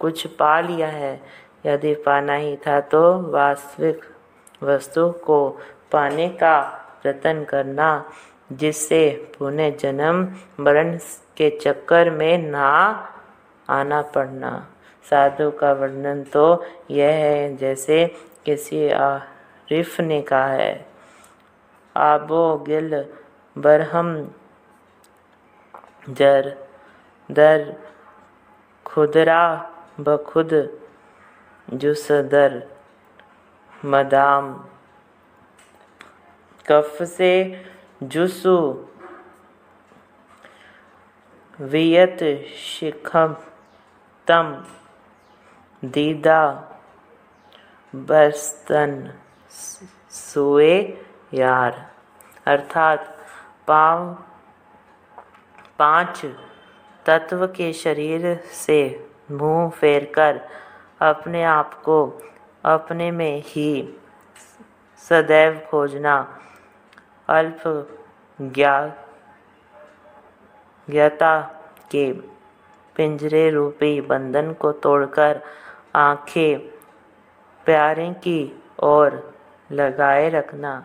कुछ 0.00 0.26
पा 0.26 0.60
लिया 0.60 0.88
है, 0.88 1.20
यदि 1.66 1.94
पाना 1.94 2.34
ही 2.34 2.56
था 2.56 2.80
तो 2.80 3.02
वास्तविक 3.32 4.04
वस्तु 4.62 5.10
को 5.24 5.38
पाने 5.92 6.28
का 6.28 6.60
प्रयत्न 7.02 7.44
करना, 7.44 7.88
जिससे 8.52 9.32
पुनः 9.38 9.70
जन्म, 9.76 10.22
मरण 10.60 10.96
के 11.36 11.50
चक्कर 11.58 12.10
में 12.10 12.38
ना 12.38 12.68
आना 13.68 14.00
पड़ना। 14.14 14.50
साधु 15.06 15.50
का 15.50 15.72
वर्णन 15.72 16.22
तो 16.24 16.64
यह 16.90 17.14
है, 17.14 17.56
जैसे 17.56 18.06
किसी 18.46 18.88
आरिफ 18.90 20.00
ने 20.00 20.20
कहा 20.22 20.46
है, 20.46 20.86
आबो 21.96 22.56
गिल 22.58 23.04
बरहम 23.56 24.12
जर, 26.10 26.56
दर 27.28 27.74
खुदरा 28.86 29.44
बखुद 30.00 30.52
जुसदर 31.68 32.62
मदाम। 33.84 34.64
कफ 36.68 37.02
से 37.02 37.64
जुसु। 38.02 38.86
वियत 41.60 42.18
शिखम 42.56 43.36
तम 44.26 44.64
दीदा। 45.84 46.68
बस्तन 47.94 49.14
सोए 50.10 51.04
यार। 51.34 51.92
अर्थात 52.46 53.18
पाव, 53.68 54.14
पाँच 55.78 56.26
तत्व 57.06 57.46
के 57.46 57.72
शरीर 57.72 58.36
से 58.36 59.10
मुँह 59.30 59.70
फेरकर 59.70 60.48
अपने 61.00 61.44
आप 61.44 61.74
को 61.74 62.22
अपने 62.64 63.10
में 63.10 63.42
ही 63.46 64.00
सदैव 65.08 65.62
खोजना 65.70 66.38
अल्प 67.28 67.62
ज्ञाता 70.90 71.40
के 71.90 72.12
पिंजरे 72.96 73.50
रूपी 73.50 74.00
बंधन 74.00 74.52
को 74.52 74.72
तोड़कर 74.72 75.40
आँखें 75.94 76.58
प्यारे 77.64 78.12
की 78.12 78.62
ओर 78.82 79.34
लगाए 79.72 80.28
रखना 80.28 80.84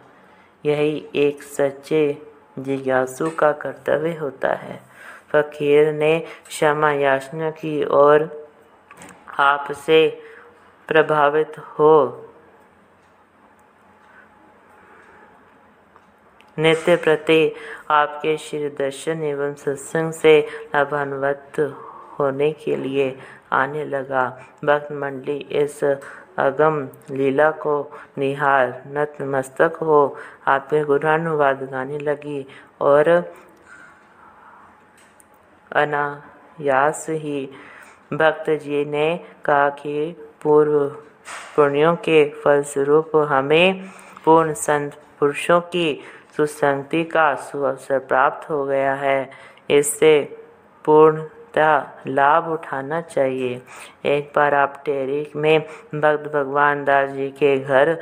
यही 0.65 1.09
एक 1.15 1.43
सच्चे 1.43 2.21
जिज्ञासु 2.59 3.29
का 3.29 3.51
कर्तव्य 3.51 4.13
होता 4.13 4.53
है। 4.53 4.81
फकीर 5.31 5.93
ने 5.93 6.19
क्षमा 6.47 6.91
याचना 6.91 7.51
की 7.51 7.83
और 7.83 8.47
आपसे 9.39 10.26
प्रभावित 10.87 11.57
हो। 11.59 12.23
नित्य 16.59 16.95
प्रति 16.95 17.55
आपके 17.89 18.37
श्री 18.37 18.69
दर्शन 18.69 19.23
एवं 19.23 19.53
सत्संग 19.53 20.11
से 20.11 20.39
लाभान्वित 20.75 21.59
होने 22.19 22.51
के 22.51 22.75
लिए 22.75 23.17
आने 23.51 23.85
लगा। 23.85 24.23
भक्त 24.65 24.91
मंडली, 24.91 25.37
इस 25.37 25.83
अगम 26.37 26.89
लीला 27.11 27.51
को 27.51 27.91
निहार, 28.17 28.83
नतमस्तक 28.87 29.73
हो। 29.81 30.17
आपके 30.47 30.83
गुणानुवाद 30.83 31.63
गाने 31.63 31.97
लगी 31.97 32.45
और 32.81 33.09
अनायास 35.71 37.05
ही 37.09 37.49
भक्त 38.13 38.49
जी 38.49 38.85
ने 38.85 39.17
कहा 39.45 39.69
कि 39.69 40.15
पूर्व 40.43 40.87
पुण्यों 41.55 41.95
के 41.95 42.29
फलस्वरूप 42.29 43.11
हमें 43.29 43.83
पूर्ण 44.25 44.53
संत 44.53 44.91
पुरुषों 45.19 45.59
की 45.61 45.99
सुसंगति 46.37 47.03
का 47.03 47.33
सुअवसर 47.35 47.99
प्राप्त 47.99 48.49
हो 48.49 48.65
गया 48.65 48.93
है। 48.93 49.29
इससे 49.69 50.37
पूर्णता 50.85 52.01
लाभ 52.07 52.47
उठाना 52.47 53.01
चाहिए। 53.01 53.61
एक 54.05 54.31
बार 54.35 54.53
आप 54.53 54.81
टेरिक 54.85 55.35
में 55.35 55.59
भक्त 55.95 56.31
भगवान 56.33 56.83
दास 56.83 57.09
जी 57.09 57.29
के 57.29 57.57
घर 57.57 57.97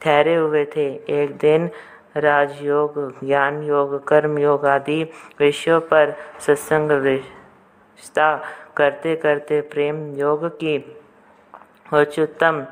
ठहरे 0.00 0.34
हुए 0.34 0.64
थे। 0.64 0.86
एक 1.08 1.36
दिन 1.36 1.70
राजयोग 2.16 2.98
ज्ञान 3.24 3.62
योग 3.62 4.06
कर्म 4.06 4.38
योग 4.38 4.66
आदि 4.66 5.02
विषयों 5.40 5.80
पर 5.80 6.14
सत्संग 6.40 6.90
करते 8.76 9.16
करते 9.16 9.60
प्रेम 9.60 10.14
योग 10.14 10.46
की 10.48 10.78
उच्चतम 11.92 12.66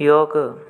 योग 0.00 0.60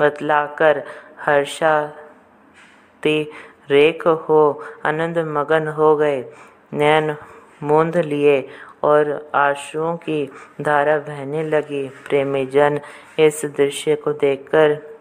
बतलाकर 0.00 0.84
हर्षाति 1.18 3.32
रेख 3.70 4.06
हो, 4.06 4.64
आनंद 4.86 5.18
मगन 5.18 5.68
हो 5.68 5.96
गए। 5.96 6.32
नैन 6.72 7.16
मूंद 7.62 7.96
लिए 7.96 8.48
और 8.82 9.30
आंसुओं 9.34 9.96
की 9.96 10.30
धारा 10.60 10.98
बहने 10.98 11.44
लगी। 11.44 11.88
प्रेमी 11.88 12.46
जन 12.46 12.80
इस 13.18 13.44
दृश्य 13.44 13.96
को 13.96 14.12
देखकर 14.12 14.96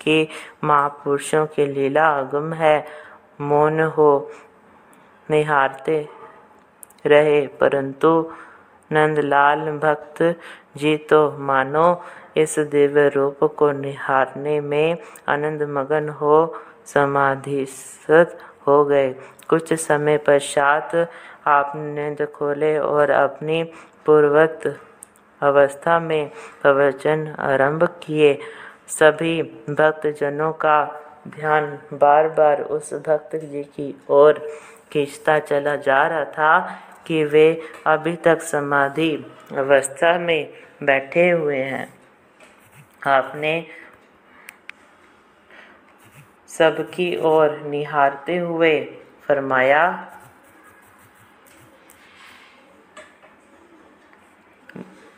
कि 0.00 0.28
महापुरुषों 0.64 1.46
की 1.46 1.66
लीला 1.66 2.18
अगम 2.18 2.52
है। 2.52 2.86
मौन 3.40 3.80
हो, 3.80 4.30
निहारते 5.30 6.08
रहे, 7.06 7.46
परंतु 7.46 8.32
नंदलाल 8.90 9.70
भक्त 9.78 10.22
जी 10.76 10.96
तो 11.10 11.30
मानो, 11.38 12.02
इस 12.36 12.58
दिव्य 12.58 13.08
रूप 13.08 13.44
को 13.56 13.70
निहारने 13.72 14.60
में 14.60 14.96
आनंद 15.28 15.62
मगन 15.62 16.08
हो, 16.08 16.54
समाधिस्थ 16.86 18.10
हो 18.66 18.84
गए। 18.84 19.14
कुछ 19.48 19.72
समय 19.72 20.18
पश्चात 20.18 20.94
आपने 21.46 22.26
खोले 22.26 22.76
और 22.78 23.10
अपनी 23.10 23.62
पूर्वत 24.06 24.62
अवस्था 25.42 25.98
में 26.00 26.30
प्रवचन 26.62 27.26
आरंभ 27.38 27.84
किए। 28.02 28.38
सभी 28.88 29.42
भक्तजनों 29.70 30.52
का 30.52 30.78
ध्यान 31.28 31.66
बार 31.92 32.28
बार 32.28 32.62
उस 32.62 32.92
भक्त 33.06 33.36
जी 33.36 33.62
की 33.64 33.94
ओर 34.10 34.38
खींचता 34.92 35.38
चला 35.38 35.76
जा 35.76 36.06
रहा 36.06 36.24
था। 36.24 36.78
कि 37.06 37.24
वे 37.24 37.60
अभी 37.86 38.16
तक 38.16 38.42
समाधि 38.42 39.16
अवस्था 39.52 40.18
में 40.18 40.52
बैठे 40.82 41.30
हुए 41.30 41.62
हैं। 41.62 41.86
आपने 43.06 43.66
सबकी 46.48 47.16
ओर 47.16 47.58
निहारते 47.58 48.38
हुए 48.38 48.80
फरमाया, 49.28 50.12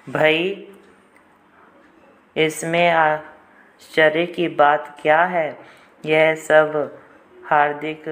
भाई, 0.09 0.69
इसमें 2.37 2.91
आश्चर्य 2.91 4.27
की 4.27 4.49
बात 4.49 4.99
क्या 5.03 5.25
है? 5.25 5.59
यह 6.05 6.35
सब 6.35 6.77
हार्दिक 7.45 8.09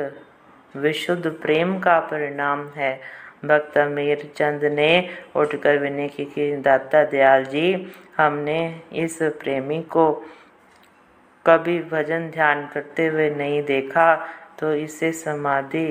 विशुद्ध 0.77 1.31
प्रेम 1.31 1.79
का 1.79 1.99
परिणाम 2.01 2.69
है। 2.69 3.01
भक्त 3.47 3.79
अमीर 3.79 4.31
चंद 4.37 4.65
ने 4.65 4.91
उठकर 5.37 5.79
विनय 5.79 6.09
की 6.09 6.57
दाता 6.57 7.05
दयाल 7.05 7.45
जी, 7.45 7.93
हमने 8.17 8.59
इस 8.95 9.19
प्रेमी 9.23 9.83
को 9.83 10.13
कभी 11.47 11.79
भजन 11.83 12.31
ध्यान 12.31 12.67
करते 12.67 13.07
हुए 13.07 13.29
नहीं 13.31 13.63
देखा 13.63 14.15
तो 14.59 14.75
इसे 14.75 15.13
समाधि 15.13 15.89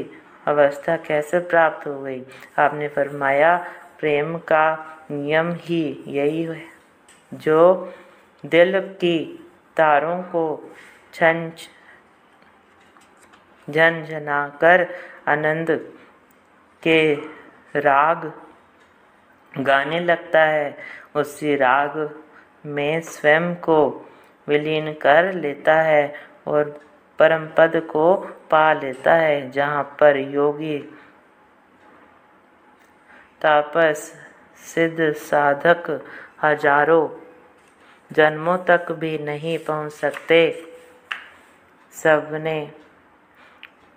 अवस्था 0.48 0.96
कैसे 0.98 1.40
प्राप्त 1.40 1.88
हो 1.88 2.02
गई? 2.02 2.22
आपने 2.58 2.88
फरमाया, 2.88 3.58
प्रेम 4.00 4.38
का 4.38 4.66
नियम 5.12 5.52
ही 5.60 5.84
यही 6.08 6.44
है, 6.44 6.64
जो 7.34 7.94
दिल 8.46 8.80
की 9.02 9.18
तारों 9.78 10.22
को 10.24 10.44
छन 11.14 11.52
झनझना 13.68 14.48
कर 14.62 14.86
आनंद 15.28 15.72
के 16.84 17.00
राग 17.78 18.32
गाने 19.54 20.00
लगता 20.00 20.42
है, 20.42 20.78
उसी 21.16 21.56
राग 21.56 21.98
में 22.66 23.02
स्वयं 23.02 23.54
को 23.56 23.80
विलीन 24.48 24.92
कर 24.94 25.32
लेता 25.34 25.74
है 25.82 26.14
और 26.48 26.80
परम 27.20 27.46
पद 27.58 27.76
को 27.90 28.16
पा 28.52 28.72
लेता 28.74 29.14
है, 29.14 29.50
जहाँ 29.52 29.84
पर 30.00 30.18
योगी 30.18 30.78
तापस, 33.42 34.12
सिद्ध 34.66 35.12
साधक 35.14 35.90
हज़ारों 36.44 37.08
जन्मों 38.12 38.58
तक 38.58 38.92
भी 38.92 39.18
नहीं 39.18 39.58
पहुँच 39.60 39.92
सकते। 39.92 40.40
सबने 41.94 42.60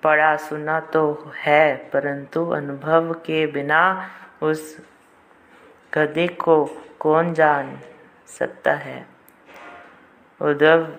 पढ़ा 0.03 0.37
सुना 0.37 0.81
तो 0.81 1.33
है, 1.37 1.77
परंतु 1.77 2.51
अनुभव 2.51 3.13
के 3.13 3.47
बिना 3.47 4.11
उस 4.43 4.79
गति 5.95 6.29
को 6.29 6.71
कौन 7.01 7.35
जान 7.35 7.81
सकता 8.27 8.73
है? 8.73 9.07
उद्धव 10.41 10.93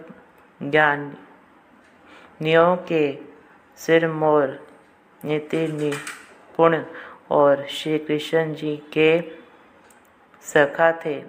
ज्ञानियों 0.63 2.77
के 2.77 3.19
सिर 3.77 4.07
मोर 4.07 4.67
नीति 5.25 5.67
निपुण 5.67 6.83
और 7.31 7.65
श्री 7.69 7.99
कृष्ण 7.99 8.53
जी 8.53 8.83
के 8.93 9.31
सखा 10.41 10.99
थे। 11.05 11.23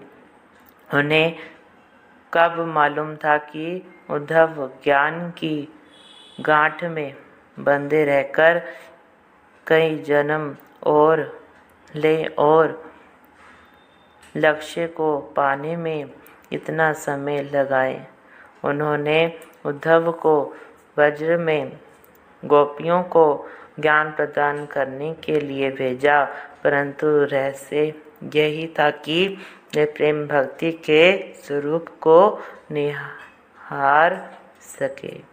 उन्हें 0.94 1.36
कब 2.34 2.60
मालूम 2.60 3.16
था 3.16 3.38
कि 3.38 3.92
उद्धव 4.10 4.70
ज्ञान 4.84 5.30
की 5.30 5.68
गांठ 6.40 6.84
में 6.84 7.16
बंधे 7.64 8.04
रहकर 8.04 8.62
कई 9.66 9.98
जन्म 9.98 10.54
और 10.86 11.40
ले 11.94 12.24
और 12.24 12.92
लक्ष्य 14.36 14.86
को 14.86 15.16
पाने 15.36 15.76
में 15.76 16.10
इतना 16.52 16.92
समय 16.92 17.42
लगाए। 17.42 18.06
उन्होंने 18.64 19.38
उद्धव 19.66 20.12
को 20.12 20.34
वज्र 20.98 21.36
में 21.36 21.72
गोपियों 22.44 23.02
को 23.02 23.48
ज्ञान 23.80 24.10
प्रदान 24.10 24.66
करने 24.66 25.12
के 25.14 25.40
लिए 25.40 25.70
भेजा, 25.70 26.24
परंतु 26.64 27.06
रहस्य 27.06 27.94
यही 28.34 28.66
था 28.78 28.90
कि 28.90 29.26
वे 29.76 29.84
प्रेम 29.84 30.26
भक्ति 30.28 30.72
के 30.72 31.34
स्वरूप 31.34 31.88
को 32.00 32.38
निहार 32.70 34.38
सके। 34.60 35.29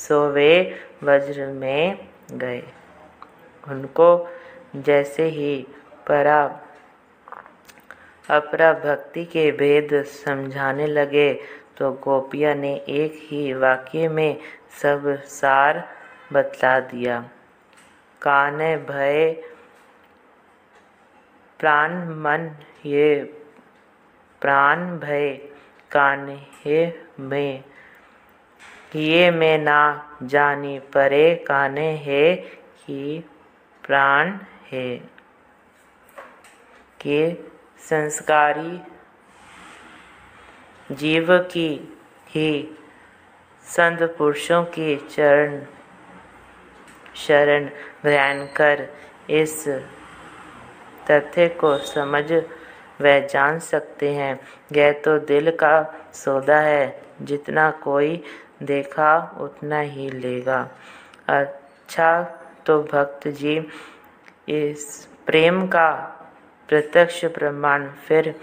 सो 0.00 0.26
वे 0.28 0.52
वज्र 1.02 1.46
में 1.46 2.08
गए। 2.32 2.62
उनको 3.64 4.08
जैसे 4.76 5.24
ही 5.28 5.54
परा 6.08 6.42
अपरा 8.28 8.72
भक्ति 8.74 9.24
के 9.24 9.50
भेद 9.52 10.02
समझाने 10.06 10.86
लगे 10.86 11.32
तो 11.76 11.90
गोपिया 12.04 12.54
ने 12.54 12.74
एक 12.88 13.18
ही 13.22 13.52
वाक्य 13.54 14.08
में 14.08 14.38
सब 14.82 15.04
सार 15.28 15.82
बतला 16.32 16.78
दिया। 16.80 17.18
कान 18.22 18.58
भय, 18.88 19.30
प्राण 21.60 21.92
मन 22.22 22.50
ये, 22.86 23.22
प्राण 24.42 24.84
भय 24.98 25.30
कान्हे 25.90 26.80
में 27.20 27.64
ये 28.96 29.30
मैं 29.30 29.58
ना 29.58 29.80
जानी 30.22 30.78
परे 30.78 31.34
काने 31.48 31.90
है 31.96 32.34
कि 32.34 33.24
प्राण 33.86 34.38
है। 34.72 34.96
के 37.00 37.34
संस्कारी 37.80 38.80
जीव 40.94 41.38
की 41.38 41.98
ही 42.28 42.78
संत 43.64 44.02
पुरुषों 44.18 44.62
की 44.64 44.96
चरण, 44.96 45.60
शरण 47.16 47.68
ध्यान 48.02 48.46
कर 48.46 48.86
इस 49.30 49.68
तथ्य 51.10 51.48
को 51.48 51.76
समझ 51.78 52.32
व 52.32 53.18
जान 53.26 53.58
सकते 53.58 54.08
हैं। 54.14 54.40
यह 54.72 54.92
तो 54.92 55.18
दिल 55.18 55.50
का 55.50 55.74
सौदा 56.14 56.60
है, 56.60 57.02
जितना 57.22 57.70
कोई 57.70 58.22
देखा 58.62 59.16
उतना 59.40 59.80
ही 59.80 60.08
लेगा। 60.10 60.60
अच्छा 61.28 62.22
तो 62.66 62.82
भक्त 62.82 63.28
जी, 63.28 63.58
इस 64.48 65.08
प्रेम 65.26 65.66
का 65.66 65.90
प्रत्यक्ष 66.68 67.24
प्रमाण 67.24 67.86
फिर 68.08 68.34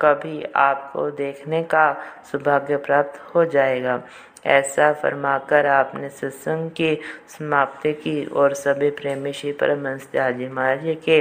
कभी 0.00 0.42
आपको 0.56 1.10
देखने 1.10 1.62
का 1.62 1.92
सौभाग्य 2.32 2.76
प्राप्त 2.76 3.20
हो 3.34 3.44
जाएगा। 3.44 4.02
ऐसा 4.46 4.92
फरमाकर 4.92 5.66
आपने 5.66 6.08
सत्संग 6.08 6.70
की 6.70 6.94
समाप्ति 7.28 7.92
की 7.92 8.24
और 8.24 8.54
सभी 8.54 8.90
प्रेमी 8.90 9.32
श्री 9.32 9.52
परमहंस 9.52 10.08
जी 10.14 10.48
महाराज 10.48 10.96
के 11.04 11.20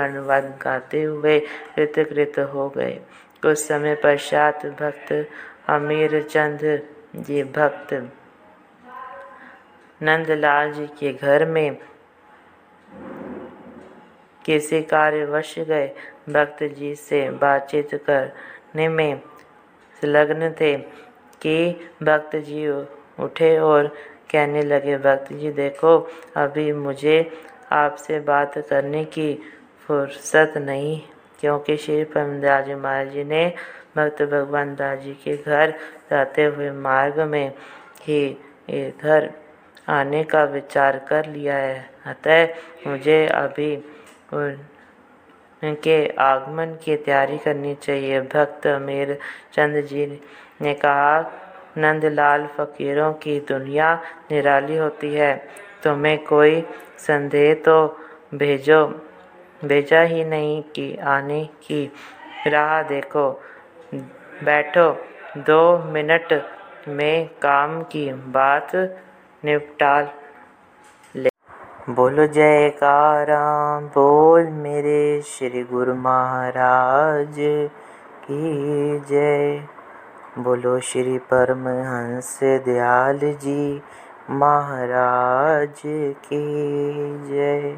अनुवाद 0.00 0.44
गाते 0.62 1.02
हुए 1.02 1.38
कृतकृत 1.76 2.38
हो 2.52 2.68
गए। 2.68 2.92
कुछ 3.42 3.58
समय 3.58 3.94
पश्चात 4.04 4.66
भक्त 4.80 5.12
अमीर 5.68 6.22
चंद 6.22 6.62
जी 7.16 7.42
भक्त 7.42 7.92
नंदलाल 10.02 10.72
जी 10.72 10.86
के 10.86 11.12
घर 11.12 11.44
में 11.44 11.76
किसी 14.44 14.82
कार्यवश 14.82 15.54
गए? 15.58 15.86
भक्त 16.28 16.62
जी 16.62 16.94
से 16.94 17.30
बातचीत 17.30 17.94
करने 17.94 18.88
में 18.88 19.20
संलग्न 20.02 20.50
थे 20.60 20.76
कि 21.40 21.56
भक्त 22.02 22.36
जी 22.36 22.68
उठे 23.22 23.58
और 23.58 23.86
कहने 24.30 24.62
लगे, 24.62 24.96
भक्त 24.98 25.32
जी, 25.32 25.50
देखो, 25.52 25.98
अभी 26.36 26.72
मुझे 26.72 27.18
आपसे 27.72 28.20
बात 28.20 28.58
करने 28.58 29.04
की 29.04 29.34
फुर्सत 29.86 30.52
नहीं, 30.56 31.00
क्योंकि 31.40 31.76
श्री 31.76 32.04
परमदास 32.04 32.64
जी 32.64 32.74
महाराज 32.74 33.10
जी 33.10 33.24
ने 33.24 33.46
भक्त 33.96 34.22
भगवान 34.22 34.74
दास 34.74 34.98
जी 34.98 35.12
के 35.14 35.36
घर 35.36 35.74
जाते 36.10 36.44
हुए 36.44 36.70
मार्ग 36.70 37.20
में 37.20 37.52
ही 38.02 38.38
इधर 38.70 39.30
आने 39.88 40.24
का 40.24 40.44
विचार 40.44 40.98
कर 40.98 41.26
लिया 41.26 41.56
है। 41.56 41.90
अतः 42.06 42.48
मुझे 42.86 43.26
अभी 43.26 43.76
उनके 44.32 46.08
आगमन 46.08 46.76
की 46.84 46.96
तैयारी 46.96 47.38
करनी 47.38 47.74
चाहिए। 47.74 48.20
भक्त 48.20 48.66
अमीर 48.66 49.18
चंद 49.52 49.80
जी 49.80 50.06
ने 50.62 50.74
कहा, 50.74 51.20
नंदलाल, 51.78 52.46
फकीरों 52.46 53.12
की 53.12 53.38
दुनिया 53.40 53.94
निराली 54.30 54.76
होती 54.76 55.14
है। 55.14 55.48
तुम्हें 55.82 56.18
कोई 56.24 56.66
संदेह 56.98 57.54
तो 57.54 57.76
भेजो, 58.34 58.86
भेजा 59.64 60.00
ही 60.02 60.24
नहीं 60.24 60.62
कि 60.62 60.96
आने 60.96 61.44
की 61.62 61.92
राह 62.46 62.82
देखो। 62.82 63.42
बैठो। 64.44 65.15
दो 65.36 65.78
मिनट 65.78 66.32
में 66.88 67.28
काम 67.28 67.82
की 67.82 68.12
बात 68.12 68.70
निपटा 69.44 70.00
ले। 71.16 71.28
बोलो 71.90 72.26
जयकारा 72.26 73.40
बोल 73.80 74.46
मेरे 74.46 75.22
श्री 75.22 75.62
गुरु 75.62 75.94
महाराज 75.94 77.34
की 78.24 78.98
जय। 78.98 79.66
बोलो 80.38 80.80
श्री 80.80 81.18
परमहंस 81.18 82.40
दयाल 82.42 83.18
जी 83.18 83.82
महाराज 84.30 85.82
की 86.24 86.44
जय। 87.28 87.76